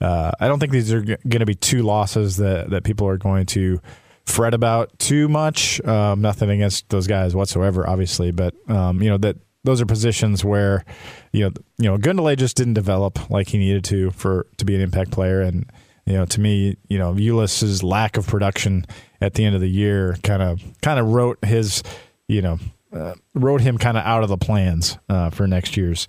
[0.00, 3.06] Uh, I don't think these are g- going to be two losses that that people
[3.06, 3.80] are going to
[4.26, 5.82] fret about too much.
[5.84, 10.44] Um, nothing against those guys whatsoever, obviously, but um, you know that those are positions
[10.44, 10.84] where
[11.32, 14.74] you know you know Gundele just didn't develop like he needed to for to be
[14.74, 15.70] an impact player and
[16.06, 18.84] you know, to me, you know, Ulis's lack of production
[19.20, 21.82] at the end of the year kind of kind of wrote his,
[22.28, 22.58] you know,
[22.92, 26.06] uh, wrote him kind of out of the plans uh, for next year's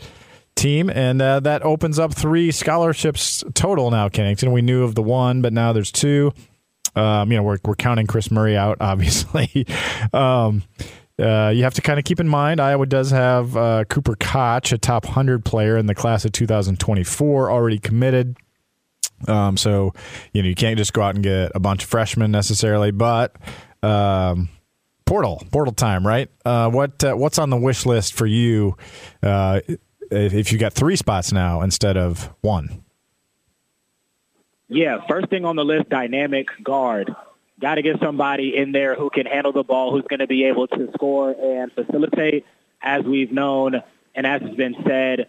[0.56, 4.10] team, and uh, that opens up three scholarships total now.
[4.10, 6.34] Kennington, we knew of the one, but now there's two.
[6.96, 9.68] Um, you know, we're we're counting Kris Murray out, obviously.
[10.14, 10.64] um,
[11.18, 14.74] uh, you have to kind of keep in mind Iowa does have uh, Cooper Koch,
[14.74, 18.36] a top 100 player in the class of 2024, already committed.
[19.28, 19.94] Um, so,
[20.34, 23.34] you know, you can't just go out and get a bunch of freshmen necessarily, but
[23.82, 24.50] um,
[25.06, 26.30] portal, portal time, right?
[26.44, 28.76] Uh, what uh, What's on the wish list for you
[29.24, 29.62] uh,
[30.12, 32.84] if you got three spots now instead of one?
[34.68, 37.16] Yeah, first thing on the list, dynamic guard.
[37.60, 40.46] Got to get somebody in there who can handle the ball, who's going to be
[40.46, 42.46] able to score and facilitate.
[42.82, 43.82] As we've known,
[44.14, 45.28] and as has been said,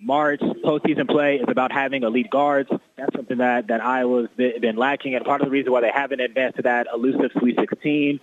[0.00, 2.70] March postseason play is about having elite guards.
[2.96, 6.20] That's something that, that Iowa's been lacking, and part of the reason why they haven't
[6.20, 8.20] advanced to that elusive Sweet 16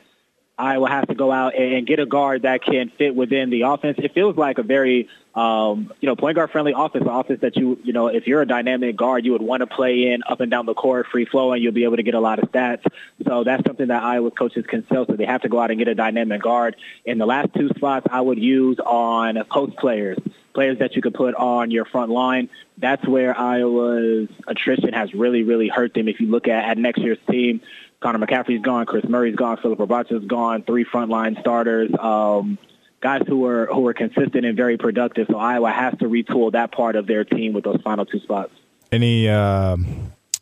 [0.58, 3.98] Iowa has to go out and get a guard that can fit within the offense.
[4.02, 7.58] It feels like a very, um, you know, point guard friendly offense, an offense that
[7.58, 10.40] you, you know, if you're a dynamic guard, you would want to play in up
[10.40, 11.62] and down the court, free flowing.
[11.62, 12.86] You'll be able to get a lot of stats.
[13.28, 15.06] So that's something that Iowa coaches can sell.
[15.06, 16.78] So they have to go out and get a dynamic guard.
[17.04, 20.18] In the last two spots, I would use on post players
[20.56, 22.50] players that you could put on your front line.
[22.78, 26.08] That's where Iowa's attrition has really, really hurt them.
[26.08, 27.62] If you look at, at next year's team,
[28.02, 32.58] Connor McCaffery's gone, Kris Murray's gone, Filip Rebraca's gone, three frontline starters, um,
[33.02, 35.28] guys who are who are consistent and very productive.
[35.30, 38.52] So Iowa has to retool that part of their team with those final two spots.
[38.92, 39.78] Any, uh,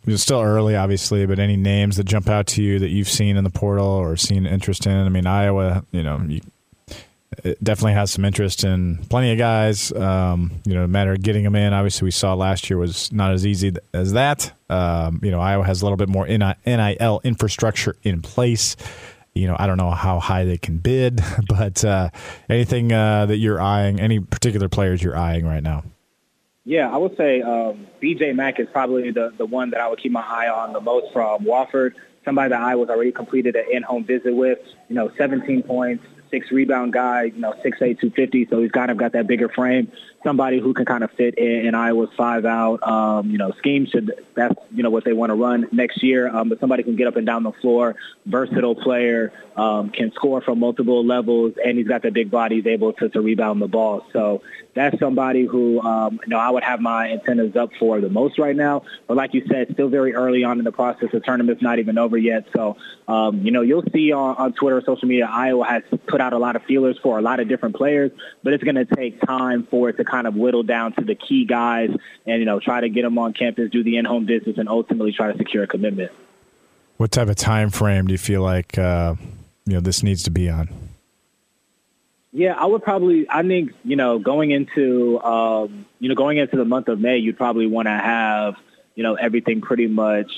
[0.05, 3.37] it's still early, obviously, but any names that jump out to you that you've seen
[3.37, 4.93] in the portal or seen interest in?
[4.93, 6.41] I mean, Iowa, you know, you,
[7.43, 9.91] it definitely has some interest in plenty of guys.
[9.91, 11.73] Um, you know, matter of getting them in.
[11.73, 14.51] Obviously, we saw last year was not as easy as that.
[14.69, 18.75] Um, you know, Iowa has a little bit more NIL infrastructure in place.
[19.33, 22.09] You know, I don't know how high they can bid, but uh,
[22.49, 25.83] anything uh, that you're eyeing, any particular players you're eyeing right now?
[26.65, 29.99] Yeah, I would say um, BJ Mack is probably the, the one that I would
[29.99, 31.93] keep my eye on the most from Wofford.
[32.23, 34.59] Somebody that I was already completed an in-home visit with.
[34.87, 38.47] You know, 17 points, six rebound guy, you know, six eight, two fifty.
[38.49, 39.91] So he's kind of got that bigger frame.
[40.23, 43.85] Somebody who can kind of fit in, in Iowa's five out, um, you know, scheme.
[43.85, 46.35] Should that's you know what they want to run next year.
[46.35, 50.41] Um, but somebody can get up and down the floor, versatile player, um, can score
[50.41, 52.55] from multiple levels, and he's got the big body.
[52.55, 54.03] He's able to, to rebound the ball.
[54.11, 54.41] So
[54.75, 58.39] that's somebody who um, you know I would have my antennas up for the most
[58.39, 58.83] right now.
[59.07, 61.09] But like you said, still very early on in the process.
[61.11, 62.47] The tournament's not even over yet.
[62.55, 66.33] So um, you know you'll see on, on Twitter social media, Iowa has put out
[66.33, 69.21] a lot of feelers for a lot of different players, but it's going to take
[69.21, 71.89] time for it to kind of whittle down to the key guys
[72.25, 75.11] and you know try to get them on campus, do the in-home visits, and ultimately
[75.11, 76.11] try to secure a commitment.
[76.97, 79.15] What type of time frame do you feel like uh,
[79.65, 80.69] you know this needs to be on?
[82.35, 83.27] Yeah, I would probably.
[83.29, 87.17] I think you know going into um, you know going into the month of May,
[87.17, 88.55] you'd probably want to have
[88.95, 90.31] you know everything pretty much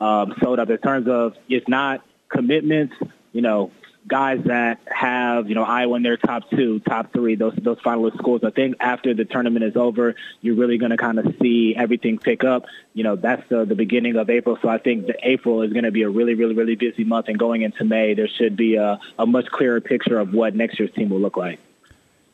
[0.00, 2.94] um, sold up in terms of it's not commitments.
[3.32, 3.70] You know,
[4.06, 8.18] guys that have, you know, Iowa in their top two, top three, those those finalist
[8.18, 8.42] schools.
[8.44, 12.18] I think after the tournament is over, you're really going to kind of see everything
[12.18, 12.64] pick up.
[12.94, 14.58] You know, that's the, the beginning of April.
[14.60, 17.28] So I think the April is going to be a really, really, really busy month.
[17.28, 20.78] And going into May, there should be a, a much clearer picture of what next
[20.78, 21.60] year's team will look like.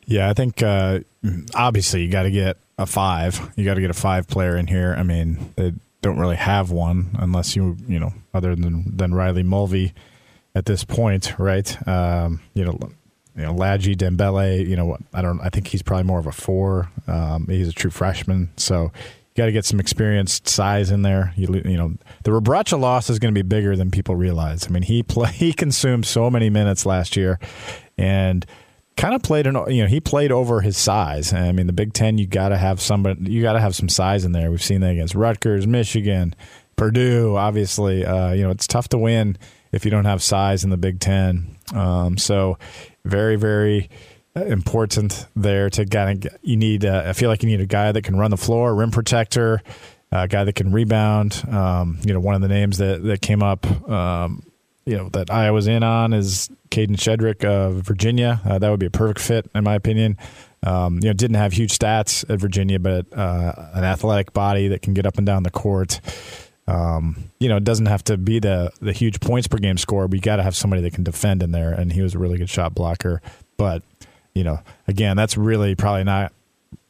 [0.06, 1.00] Yeah, I think uh,
[1.54, 3.52] obviously you got to get a five.
[3.56, 4.94] You got to get a five player in here.
[4.96, 9.42] I mean, they don't really have one unless you, you know, other than, than Riley
[9.42, 9.92] Mulvey
[10.54, 11.88] at this point, right?
[11.88, 12.78] Um, you know,
[13.38, 14.66] you know, Dembele.
[14.66, 15.40] You know, I don't.
[15.40, 16.90] I think he's probably more of a four.
[17.06, 18.90] Um, he's a true freshman, so you
[19.36, 21.32] got to get some experienced size in there.
[21.36, 24.66] You, you know, the Rebraca loss is going to be bigger than people realize.
[24.66, 27.38] I mean, he play he consumed so many minutes last year,
[27.96, 28.44] and
[28.96, 31.32] kind of played an you know he played over his size.
[31.32, 33.88] I mean, the Big Ten you got to have somebody you got to have some
[33.88, 34.50] size in there.
[34.50, 36.34] We've seen that against Rutgers, Michigan,
[36.74, 37.36] Purdue.
[37.36, 39.38] Obviously, uh, you know it's tough to win
[39.72, 41.56] if you don't have size in the Big Ten.
[41.74, 42.58] Um, so
[43.04, 43.90] very, very
[44.34, 46.84] important there to kind of you need.
[46.84, 49.62] Uh, I feel like you need a guy that can run the floor, rim protector,
[50.12, 51.42] a guy that can rebound.
[51.50, 53.66] Um, you know, one of the names that that came up.
[53.88, 54.42] Um,
[54.84, 58.40] you know that I was in on is Kadin Shedrick of Virginia.
[58.42, 60.16] Uh, that would be a perfect fit in my opinion.
[60.62, 64.80] Um, you know, didn't have huge stats at Virginia, but uh, an athletic body that
[64.80, 66.00] can get up and down the court.
[66.68, 70.06] Um, you know, it doesn't have to be the the huge points per game score,
[70.12, 71.72] you got to have somebody that can defend in there.
[71.72, 73.22] And he was a really good shot blocker.
[73.56, 73.82] But
[74.34, 76.32] you know, again, that's really probably not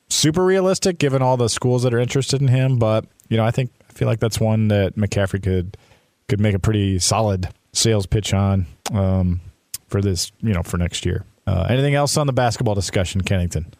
[0.08, 2.78] super realistic given all the schools that are interested in him.
[2.78, 5.76] But you know, I think I feel like that's one that McCaffery could
[6.28, 9.40] could make a pretty solid sales pitch on um,
[9.86, 11.24] for this, you know, for next year.
[11.46, 13.72] Uh, anything else on the basketball discussion, Kennington?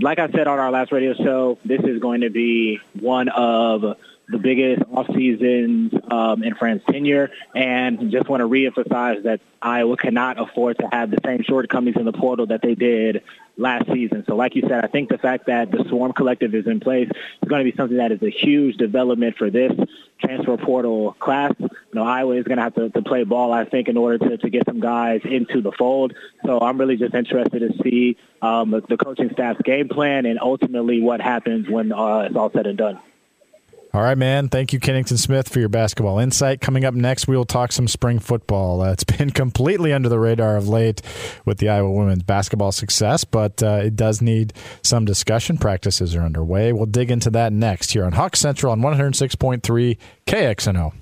[0.00, 3.96] Like I said on our last radio show, this is going to be one of
[4.28, 9.96] the biggest off seasons um, in Fran's tenure, and just want to reemphasize that Iowa
[9.96, 13.22] cannot afford to have the same shortcomings in the portal that they did
[13.56, 14.24] last season.
[14.26, 17.08] So, like you said, I think the fact that the Swarm Collective is in place
[17.08, 19.72] is going to be something that is a huge development for this
[20.20, 21.52] transfer portal class.
[21.58, 24.18] You know, Iowa is going to have to, to play ball, I think, in order
[24.28, 26.14] to, to get some guys into the fold.
[26.44, 30.38] So I'm really just interested to see um, the, the coaching staff's game plan and
[30.40, 33.00] ultimately what happens when uh, it's all said and done.
[33.96, 34.50] All right, man.
[34.50, 36.60] Thank you, Kennington Smith, for your basketball insight.
[36.60, 38.82] Coming up next, we will talk some spring football.
[38.82, 41.00] Uh, it's been completely under the radar of late
[41.46, 45.56] with the Iowa women's basketball success, but uh, it does need some discussion.
[45.56, 46.74] Practices are underway.
[46.74, 50.92] We'll dig into that next here on Hawk Central on 106.3 KXNO.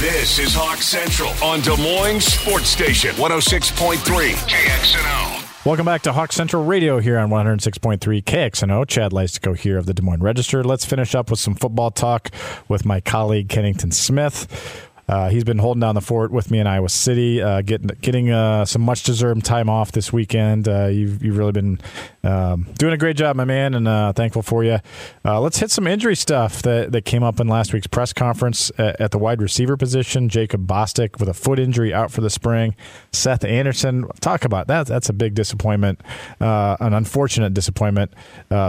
[0.00, 5.37] This is Hawk Central on Des Moines Sports Station 106.3 KXNO.
[5.64, 8.86] Welcome back to Hawk Central Radio here on 106.3 KXNO.
[8.86, 10.62] Chad Leistikow here of the Des Moines Register.
[10.62, 12.30] Let's finish up with some football talk
[12.68, 14.87] with my colleague Kennington Smith.
[15.08, 18.30] Uh, he's been holding down the fort with me in Iowa City, uh, getting getting
[18.30, 20.68] uh, some much deserved time off this weekend.
[20.68, 21.80] Uh, you've you've really been
[22.24, 24.78] um, doing a great job, my man, and uh, thankful for you.
[25.24, 28.70] Uh, let's hit some injury stuff that, that came up in last week's press conference
[28.76, 30.28] at, at, the wide receiver position.
[30.28, 32.74] Jacob Bostick with a foot injury out for the spring.
[33.12, 34.86] Seth Anderson, talk about that.
[34.86, 36.02] That's a big disappointment,
[36.38, 38.12] an unfortunate disappointment.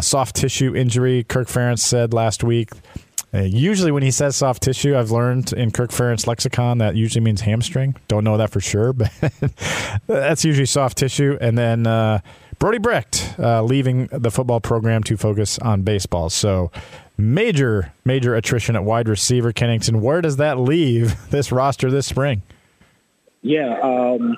[0.01, 1.25] soft tissue injury.
[1.25, 2.69] Kirk Ferentz said last week
[3.33, 7.23] uh, usually, when he says soft tissue, I've learned in Kirk Ferentz lexicon that usually
[7.23, 7.95] means hamstring.
[8.07, 9.11] Don't know that for sure, but
[10.07, 11.37] that's usually soft tissue.
[11.39, 12.21] And then uh,
[12.57, 16.31] Brody Brecht uh, leaving the football program to focus on baseball.
[16.31, 16.71] So
[17.17, 19.51] major, major attrition at wide receiver.
[19.51, 22.41] Kennington, where does that leave this roster this spring?
[23.41, 24.37] Yeah, um,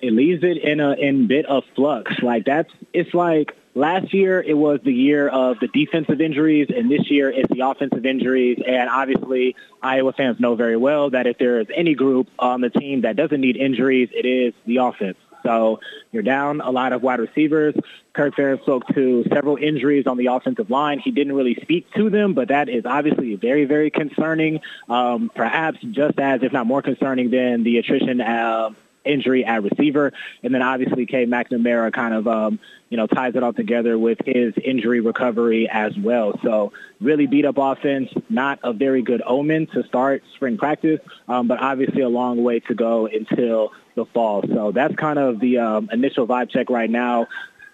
[0.00, 2.12] it leaves it in a in bit of flux.
[2.22, 6.90] Like that's it's like Last year, it was the year of the defensive injuries, and
[6.90, 8.58] this year it's the offensive injuries.
[8.66, 12.70] And obviously, Iowa fans know very well that if there is any group on the
[12.70, 15.16] team that doesn't need injuries, it is the offense.
[15.44, 15.80] So
[16.12, 17.74] you're down a lot of wide receivers.
[18.12, 20.98] Kirk Ferentz spoke to several injuries on the offensive line.
[20.98, 24.60] He didn't really speak to them, but that is obviously very, very concerning.
[24.88, 28.70] Um, perhaps just as, if not more concerning than the attrition uh,
[29.08, 30.12] injury at receiver.
[30.42, 32.58] And then obviously Cade McNamara kind of, um,
[32.90, 36.38] you know, ties it all together with his injury recovery as well.
[36.42, 41.48] So really beat up offense, not a very good omen to start spring practice, um,
[41.48, 44.42] but obviously a long way to go until the fall.
[44.46, 47.26] So that's kind of the um, initial vibe check right now.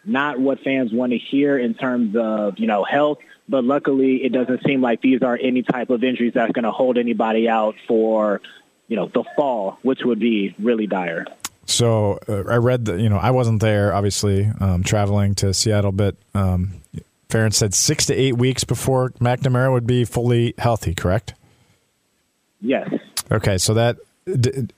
[0.05, 3.19] Not what fans want to hear in terms of, you know, health,
[3.49, 6.73] but luckily it doesn't seem like these are any type of injuries that's going to
[6.73, 8.41] hold anybody out for
[8.89, 11.27] you know, the fall, which would be really dire.
[11.67, 15.93] So uh, I read that, you know, I wasn't there, obviously, um, traveling to Seattle,
[15.93, 16.83] but um,
[17.29, 21.35] Ferentz said six to eight weeks before McNamara would be fully healthy, correct?
[22.61, 22.91] Yes.
[23.31, 23.97] Okay, so that,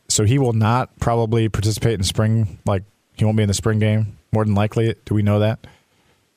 [0.08, 2.84] so he will not probably participate in spring, like
[3.16, 4.94] he won't be in the spring game, more than likely.
[5.04, 5.66] Do we know that?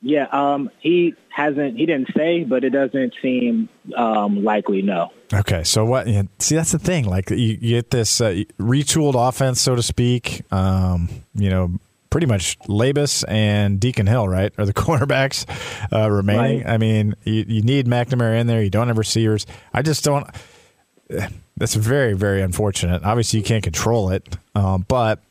[0.01, 1.77] Yeah, um, he hasn't.
[1.77, 4.81] He didn't say, but it doesn't seem um, likely.
[4.81, 5.11] No.
[5.33, 6.07] Okay, so what?
[6.39, 7.05] See, that's the thing.
[7.05, 10.41] Like you, get this uh, retooled offense, so to speak.
[10.51, 11.79] Um, you know,
[12.09, 15.45] pretty much Labas and Deacon Hill, right, are the cornerbacks
[15.93, 16.63] uh, remaining.
[16.63, 16.73] Right.
[16.73, 18.61] I mean, you, you need McNamara in there.
[18.61, 19.45] You don't have receivers.
[19.73, 20.27] I just don't.
[21.57, 23.03] That's very, very unfortunate.
[23.03, 25.21] Obviously, you can't control it, um, but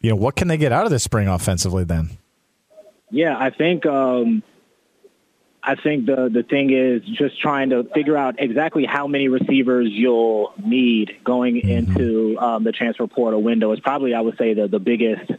[0.00, 2.10] you know what can they get out of this spring offensively then?
[3.10, 4.42] Yeah, I think um,
[5.66, 9.88] I think the the thing is just trying to figure out exactly how many receivers
[9.90, 11.68] you'll need going mm-hmm.
[11.68, 15.32] into um, the transfer portal window is probably I would say the the biggest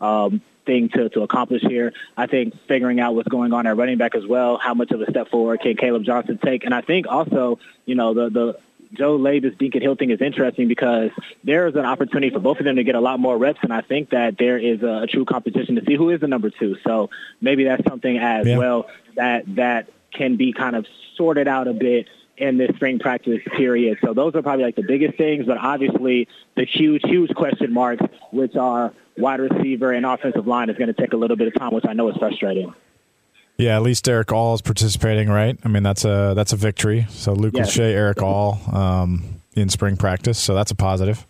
[0.00, 1.92] um, thing to, to accomplish here.
[2.16, 5.00] I think figuring out what's going on at running back as well, how much of
[5.00, 8.58] a step forward can Caleb Johnson take, and I think also you know the the
[8.92, 11.10] Joe Labas Deacon Hill thing is interesting because
[11.44, 13.72] there is an opportunity for both of them to get a lot more reps, and
[13.72, 16.50] I think that there is a, a true competition to see who is the number
[16.50, 16.76] two.
[16.86, 18.58] So maybe that's something as yeah.
[18.58, 18.86] well
[19.16, 20.86] that that can be kind of
[21.16, 23.98] sorted out a bit in this spring practice period.
[24.04, 28.04] So those are probably like the biggest things, but obviously the huge, huge question marks,
[28.30, 31.54] which are wide receiver and offensive line, is going to take a little bit of
[31.54, 32.74] time, which I know is frustrating.
[33.62, 35.56] Yeah, at least Erik All is participating, right?
[35.64, 37.06] I mean, that's a that's a victory.
[37.10, 37.76] So Luke yes.
[37.76, 41.26] Lachey, Erik All um, in spring practice, so that's a positive.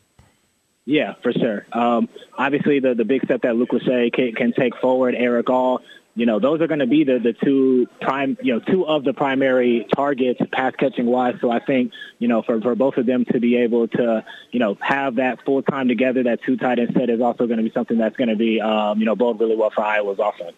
[0.85, 1.67] Yeah, for sure.
[1.73, 5.83] Um, obviously, the the big step that Luke Lachey can, can take forward, Erik All
[6.15, 9.03] you know, those are going to be the, the two prime, you know, two of
[9.03, 11.37] the primary targets pass catching wise.
[11.41, 14.59] So I think, you know, for, for both of them to be able to, you
[14.59, 17.65] know, have that full time together, that two tight end set is also going to
[17.65, 20.57] be something that's going to be, um, you know, bode really well for Iowa's offense.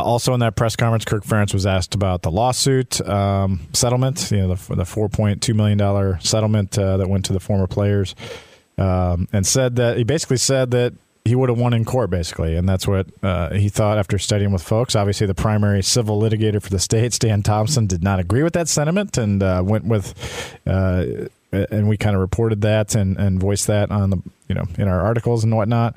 [0.00, 4.38] Also in that press conference, Kirk Ferentz was asked about the lawsuit um, settlement, you
[4.38, 8.14] know, the, the $4.2 million settlement uh, that went to the former players,
[8.78, 12.56] um, and said that he basically said that he would have won in court, basically.
[12.56, 14.96] And that's what uh, he thought after studying with folks.
[14.96, 18.68] Obviously, the primary civil litigator for the state, Stan Thompson, did not agree with that
[18.68, 20.14] sentiment and uh, went with,
[20.66, 21.04] uh,
[21.52, 24.18] and we kind of reported that and, and voiced that on the,
[24.48, 25.94] you know, in our articles and whatnot.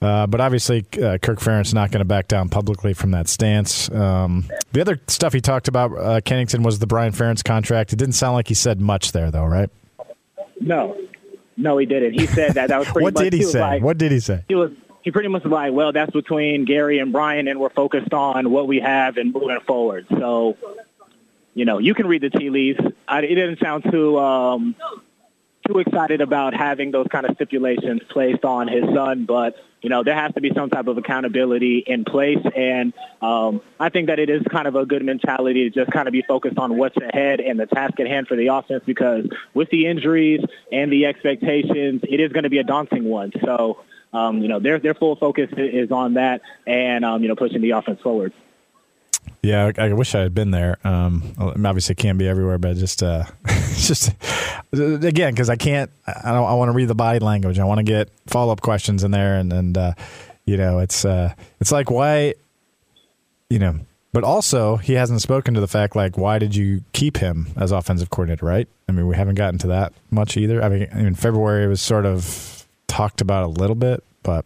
[0.00, 3.90] Uh, but obviously, uh, Kirk Ferentz not going to back down publicly from that stance.
[3.90, 7.92] Um, the other stuff he talked about, uh, Kennington, was the Brian Ferentz contract.
[7.92, 9.70] It didn't sound like he said much there, though, right?
[10.60, 10.96] No,
[11.56, 12.12] no, he didn't.
[12.12, 13.24] He said that that was pretty what much.
[13.24, 13.60] did he, he say?
[13.60, 14.44] Like, what did he say?
[14.48, 14.72] He was.
[15.02, 18.50] He pretty much was like, well, that's between Gary and Brian, and we're focused on
[18.50, 20.04] what we have and moving forward.
[20.10, 20.56] So,
[21.54, 22.80] you know, you can read the tea leaves.
[23.06, 24.74] I, it didn't sound too um,
[25.66, 30.02] too excited about having those kind of stipulations placed on his son, but you know
[30.02, 32.92] there has to be some type of accountability in place, and
[33.22, 36.12] um, I think that it is kind of a good mentality to just kind of
[36.12, 39.70] be focused on what's ahead and the task at hand for the offense, because with
[39.70, 40.40] the injuries
[40.72, 43.32] and the expectations, it is going to be a daunting one.
[43.44, 43.80] So.
[44.12, 47.60] Um, you know, their their full focus is on that, and um, you know, pushing
[47.60, 48.32] the offense forward.
[49.46, 50.76] Yeah, I, I wish I had been there.
[50.82, 53.26] Um, obviously, it can't be everywhere, but just, uh,
[53.76, 54.10] just
[54.72, 55.88] again, because I can't.
[56.04, 56.48] I don't.
[56.48, 57.60] I want to read the body language.
[57.60, 59.92] I want to get follow up questions in there, and and uh,
[60.46, 62.34] you know, it's uh, it's like why,
[63.48, 63.78] you know,
[64.12, 67.70] but also he hasn't spoken to the fact like why did you keep him as
[67.70, 68.66] offensive coordinator, right?
[68.88, 70.60] I mean, we haven't gotten to that much either.
[70.60, 74.44] I mean, in February it was sort of talked about a little bit, but.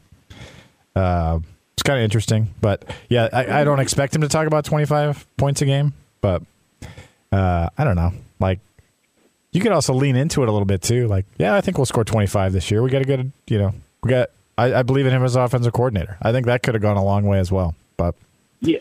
[0.95, 1.41] Uh,
[1.81, 2.55] it's kind of interesting.
[2.61, 6.43] But yeah, I, I, don't expect him to talk about 25 points a game, but
[7.33, 8.12] uh, I don't know.
[8.39, 8.61] Like,
[9.53, 11.09] you could also lean into it a little bit too.
[11.09, 12.83] Like, yeah, I think we'll score 25 this year.
[12.83, 13.72] We got a good, you know,
[14.03, 14.28] we got,
[14.59, 16.18] I, I believe in him as offensive coordinator.
[16.20, 17.74] I think that could have gone a long way as well.
[17.97, 18.14] But
[18.61, 18.81] yeah,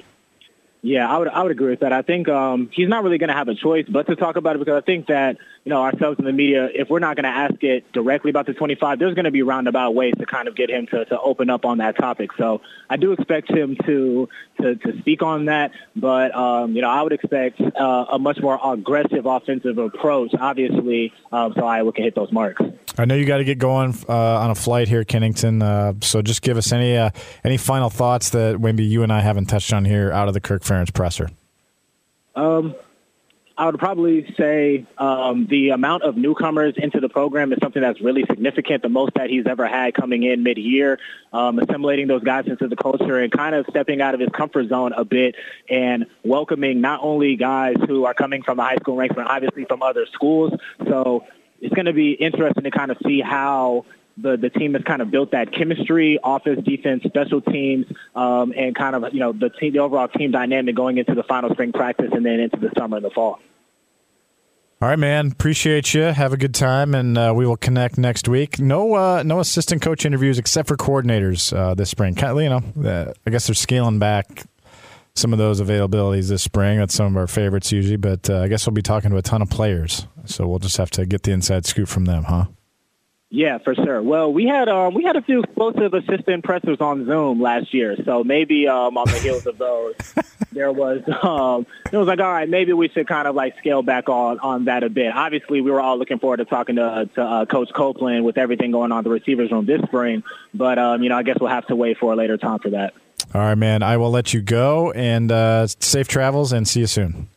[0.82, 1.92] yeah, I would I would agree with that.
[1.92, 4.56] I think um, he's not really going to have a choice but to talk about
[4.56, 7.26] it because I think that you know ourselves in the media, if we're not going
[7.26, 10.48] to ask it directly about the 25, there's going to be roundabout ways to kind
[10.48, 12.30] of get him to, to open up on that topic.
[12.38, 14.30] So I do expect him to
[14.62, 18.40] to, to speak on that, but um, you know I would expect uh, a much
[18.40, 22.62] more aggressive offensive approach, obviously, um, so Iowa can hit those marks.
[23.00, 25.62] I know you got to get going uh, on a flight here, Kennington.
[25.62, 27.12] Uh, so just give us any uh,
[27.46, 30.42] any final thoughts that maybe you and I haven't touched on here out of the
[30.42, 31.30] Kirk Ferentz presser.
[32.36, 32.76] Um,
[33.58, 38.00] I would probably say um, the amount of newcomers into the program is something that's
[38.00, 40.98] really significant, the most that he's ever had coming in mid-year,
[41.34, 44.70] um, assimilating those guys into the culture and kind of stepping out of his comfort
[44.70, 45.36] zone a bit
[45.70, 49.66] and welcoming not only guys who are coming from the high school ranks, but obviously
[49.66, 50.54] from other schools.
[50.88, 51.26] So
[51.62, 53.86] it's going to be interesting to kind of see how
[54.18, 57.86] the the team has kind of built that chemistry, offense, defense, special teams,
[58.16, 61.24] um, and kind of you know the team, the overall team dynamic going into the
[61.24, 63.40] final spring practice and then into the summer and the fall.
[64.82, 65.32] All right, man.
[65.32, 66.04] Appreciate you.
[66.04, 68.60] Have a good time, and uh, we will connect next week.
[68.60, 72.16] No, uh, no assistant coach interviews except for coordinators uh, this spring.
[72.16, 74.46] Kind of, you know, uh, I guess they're scaling back
[75.20, 76.80] some of those availabilities this spring.
[76.80, 79.22] That's some of our favorites usually, but uh, I guess we'll be talking to a
[79.22, 82.46] ton of players, so we'll just have to get the inside scoop from them, huh?
[83.32, 84.02] Yeah, for sure.
[84.02, 87.96] Well, we had um, we had a few explosive assistant pressers on Zoom last year,
[88.04, 89.94] so maybe um, on the heels of those,
[90.52, 93.84] there was um, it was like, all right, maybe we should kind of like scale
[93.84, 95.14] back on on that a bit.
[95.14, 98.72] Obviously, we were all looking forward to talking to, to uh, Coach Copeland with everything
[98.72, 100.24] going on the receivers room this spring,
[100.56, 102.72] but um, you know, I guess we'll have to wait for a later time for
[102.72, 102.96] that.
[103.34, 103.84] All right, man.
[103.84, 107.30] I will let you go and uh, safe travels and see you soon.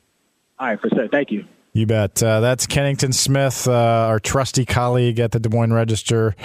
[0.58, 1.08] All right, for sure.
[1.08, 1.44] Thank you.
[1.74, 2.22] You bet.
[2.22, 6.36] Uh, that's Kennington Smith, uh, our trusty colleague at the Des Moines Register,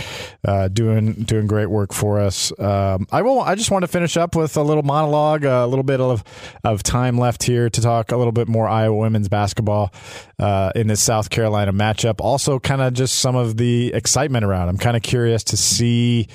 [0.45, 2.57] uh, doing doing great work for us.
[2.57, 3.41] Um, I will.
[3.41, 6.23] I just want to finish up with a little monologue, a little bit of
[6.63, 9.91] of time left here to talk a little bit more Iowa women's basketball
[10.39, 12.21] uh, in this South Carolina matchup.
[12.21, 14.69] Also, kind of just some of the excitement around.
[14.69, 16.29] I'm kind of curious to see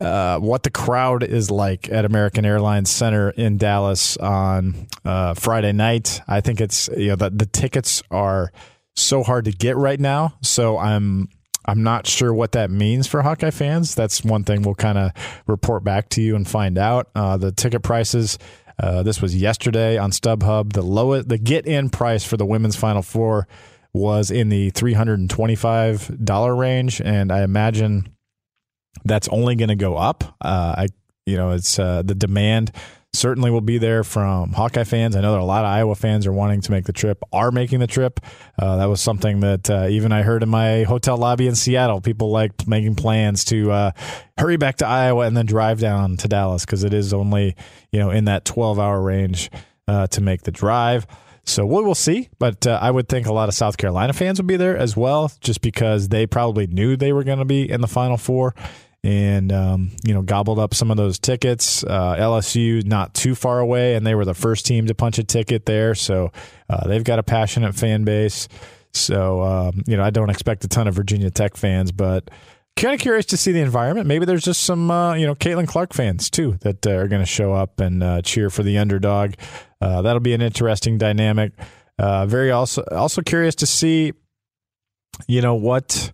[0.00, 5.72] uh, what the crowd is like at American Airlines Center in Dallas on uh, Friday
[5.72, 6.20] night.
[6.28, 8.52] I think it's you know the, the tickets are
[8.94, 11.28] so hard to get right now, so I'm
[11.64, 13.94] I'm not sure what that means for Hawkeye fans.
[13.94, 15.12] That's one thing we'll kind of
[15.46, 17.08] report back to you and find out.
[17.14, 18.38] Uh, the ticket prices.
[18.78, 20.74] Uh, this was yesterday on StubHub.
[20.74, 23.48] The lowest, the get-in price for the women's Final Four
[23.94, 28.14] was in the three hundred and twenty-five dollar range, and I imagine
[29.04, 30.24] that's only going to go up.
[30.40, 30.86] Uh, I,
[31.26, 32.72] you know, it's uh, the demand
[33.16, 35.16] certainly will be there from Hawkeye fans.
[35.16, 37.50] I know that a lot of Iowa fans are wanting to make the trip, are
[37.50, 38.20] making the trip.
[38.58, 42.00] Uh, that was something that uh, even I heard in my hotel lobby in Seattle.
[42.00, 43.90] People liked making plans to uh,
[44.38, 47.56] hurry back to Iowa and then drive down to Dallas because it is only
[47.90, 49.50] you know in that 12 hour range
[49.88, 51.06] uh, to make the drive.
[51.48, 54.40] So we will see, but uh, I would think a lot of South Carolina fans
[54.40, 57.70] would be there as well, just because they probably knew they were going to be
[57.70, 58.52] in the Final Four
[59.06, 61.84] and um, you know gobbled up some of those tickets.
[61.84, 65.24] Uh, LSU not too far away, and they were the first team to punch a
[65.24, 66.32] ticket there, so
[66.68, 68.48] uh, they've got a passionate fan base.
[68.92, 72.32] So um, you know I don't expect a ton of Virginia Tech fans, but
[72.76, 74.08] kind of curious to see the environment.
[74.08, 77.22] Maybe there's just some uh, you know Caitlin Clark fans too that uh, are going
[77.22, 79.34] to show up and uh, cheer for the underdog.
[79.80, 81.52] Uh, that'll be an interesting dynamic.
[82.00, 84.14] very also also curious to see
[85.28, 86.12] you know what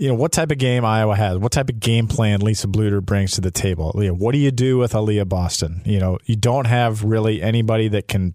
[0.00, 3.04] you know what type of game Iowa has, what type of game plan Lisa Bluder
[3.04, 3.92] brings to the table.
[3.94, 5.82] Leah, what do you do with Aliyah Boston?
[5.84, 8.34] You know, you don't have really anybody that can,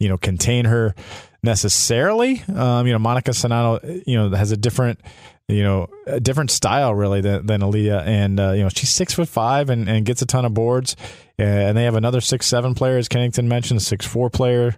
[0.00, 0.96] you know, contain her
[1.44, 2.42] necessarily.
[2.52, 5.00] Um, you know, Monika Czinano, you know, has a different,
[5.46, 9.14] you know, a different style really than, than Aliyah, and uh, you know, she's six
[9.14, 10.96] foot five and, and gets a ton of boards.
[11.38, 14.76] And they have another six seven player, as Kennington mentioned, six four player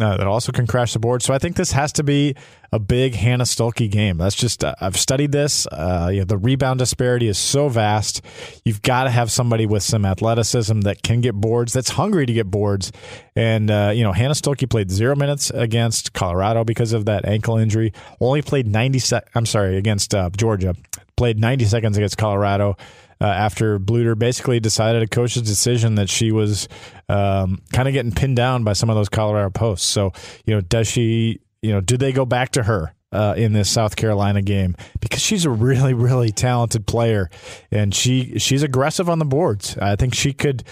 [0.00, 1.22] uh, that also can crash the board.
[1.22, 2.34] So I think this has to be
[2.72, 4.18] a big Hannah Stuelke game.
[4.18, 5.66] That's just uh, I've studied this.
[5.66, 8.22] Uh, you know, the rebound disparity is so vast.
[8.64, 12.32] You've got to have somebody with some athleticism that can get boards, that's hungry to
[12.32, 12.92] get boards.
[13.34, 17.58] And uh, you know, Hannah Stuelke played zero minutes against Colorado because of that ankle
[17.58, 17.92] injury.
[18.20, 19.00] Only played ninety.
[19.00, 20.74] Se- I'm sorry, against uh, Georgia.
[21.16, 22.76] Played ninety seconds against Colorado
[23.20, 26.68] uh, after Bluder basically decided a coach's decision that she was
[27.08, 29.86] um, kind of getting pinned down by some of those Colorado posts.
[29.86, 30.12] So,
[30.46, 32.94] you know, does she, you know, do they go back to her?
[33.12, 37.28] Uh, in this South Carolina game because she's a really really talented player
[37.72, 39.76] and she she's aggressive on the boards.
[39.78, 40.62] I think she could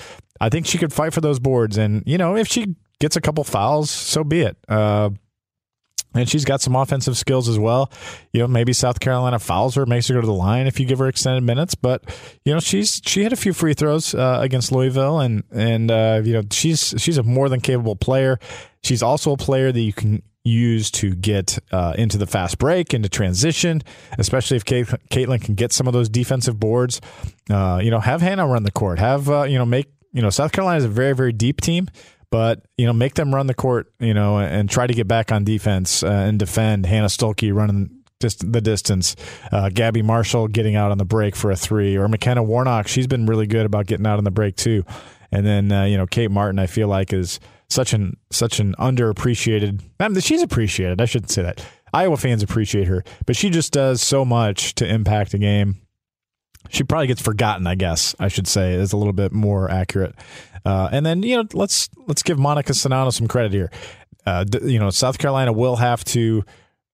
[0.40, 3.20] I think she could fight for those boards and you know if she gets a
[3.20, 4.56] couple fouls so be it.
[4.68, 5.10] Uh,
[6.18, 7.90] and she's got some offensive skills as well.
[8.32, 10.86] You know, maybe South Carolina fouls her, makes her go to the line if you
[10.86, 11.74] give her extended minutes.
[11.74, 12.04] But
[12.44, 16.20] you know, she's she had a few free throws uh, against Louisville, and and uh,
[16.24, 18.38] you know she's she's a more than capable player.
[18.82, 22.94] She's also a player that you can use to get uh, into the fast break,
[22.94, 23.82] into transition,
[24.18, 27.00] especially if Kate, Caitlin can get some of those defensive boards.
[27.50, 28.98] Uh, you know, have Hannah run the court.
[28.98, 31.88] Have uh, you know make you know South Carolina is a very very deep team
[32.30, 35.32] but you know make them run the court you know and try to get back
[35.32, 36.86] on defense uh, and defend.
[36.86, 39.16] Hannah Stuelke running just the distance.
[39.52, 43.06] Uh, gabby marshall getting out on the break for a three or mckenna warnock she's
[43.06, 44.84] been really good about getting out on the break too.
[45.30, 48.74] And then uh, you know kate martin i feel like is such an such an
[48.78, 51.64] underappreciated I mean, she's appreciated i shouldn't say that.
[51.92, 55.80] Iowa fans appreciate her but she just does so much to impact a game.
[56.70, 60.14] She probably gets forgotten, I guess I should say, is a little bit more accurate.
[60.68, 63.70] Uh, and then you know, let's let's give Monika Czinano some credit here.
[64.26, 66.44] Uh, you know, South Carolina will have to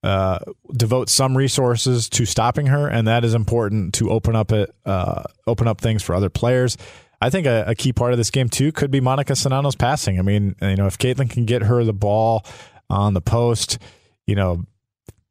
[0.04, 0.38] uh,
[0.72, 5.24] devote some resources to stopping her, and that is important to open up it, uh,
[5.48, 6.76] open up things for other players.
[7.20, 10.20] I think a, a, key part of this game too could be Monika Czinano's passing.
[10.20, 12.46] I mean, you know, if Caitlin can get her the ball
[12.88, 13.78] on the post,
[14.24, 14.62] you know,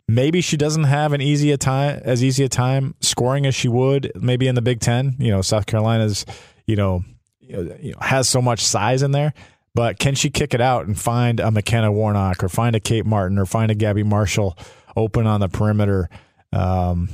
[0.09, 4.11] maybe she doesn't have an easy time as easy a time scoring as she would
[4.15, 5.15] maybe in the Big Ten.
[5.17, 6.25] You know, South Carolina's
[6.65, 7.03] you know,
[7.47, 9.33] you know has so much size in there.
[9.75, 13.05] But can she kick it out and find a McKenna Warnock or find a Kate
[13.05, 14.55] Martin or find a Gabby Marshall
[14.95, 16.09] open on the perimeter?
[16.51, 17.09] Um,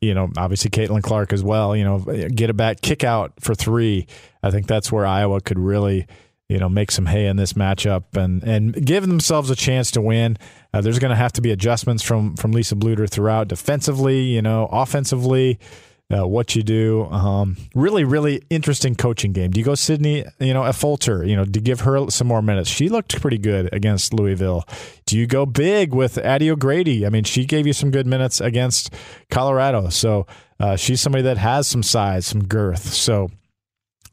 [0.00, 1.76] you know, obviously Caitlin Clark as well.
[1.76, 4.06] You know, get it back, kick out for three.
[4.42, 6.06] I think that's where Iowa could really,
[6.48, 10.00] you know, make some hay in this matchup and and give themselves a chance to
[10.00, 10.36] win.
[10.72, 14.42] Uh, there's going to have to be adjustments from from Lisa Bluder throughout defensively, you
[14.42, 15.58] know, offensively.
[16.12, 19.52] Uh, what you do, um, really, really interesting coaching game.
[19.52, 22.68] Do you go Sydney, you know, Affolter, you know, to give her some more minutes?
[22.68, 24.64] She looked pretty good against Louisville.
[25.06, 27.06] Do you go big with Addie O'Grady?
[27.06, 28.92] I mean, she gave you some good minutes against
[29.30, 30.26] Colorado, so
[30.58, 32.92] uh, she's somebody that has some size, some girth.
[32.92, 33.30] So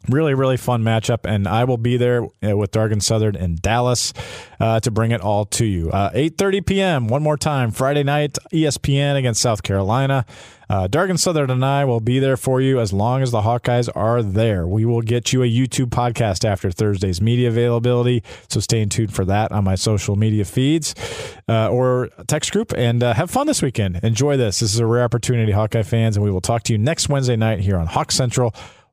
[0.09, 4.13] really really fun matchup and i will be there uh, with dargan southard in dallas
[4.59, 5.89] uh, to bring it all to you.
[5.91, 10.25] Uh, 8.30 p.m one more time friday night espn against south carolina.
[10.69, 13.89] Uh, dargan southard and i will be there for you as long as the hawkeyes
[13.95, 14.67] are there.
[14.67, 19.25] We will get you a youtube podcast after thursday's media availability so stay tuned for
[19.25, 20.95] that on my social media feeds
[21.47, 23.99] uh, or text group and uh, have fun this weekend.
[24.03, 24.59] Enjoy this.
[24.59, 27.35] This is a rare opportunity hawkeye fans and we will talk to you next wednesday
[27.35, 28.53] night here on hawk central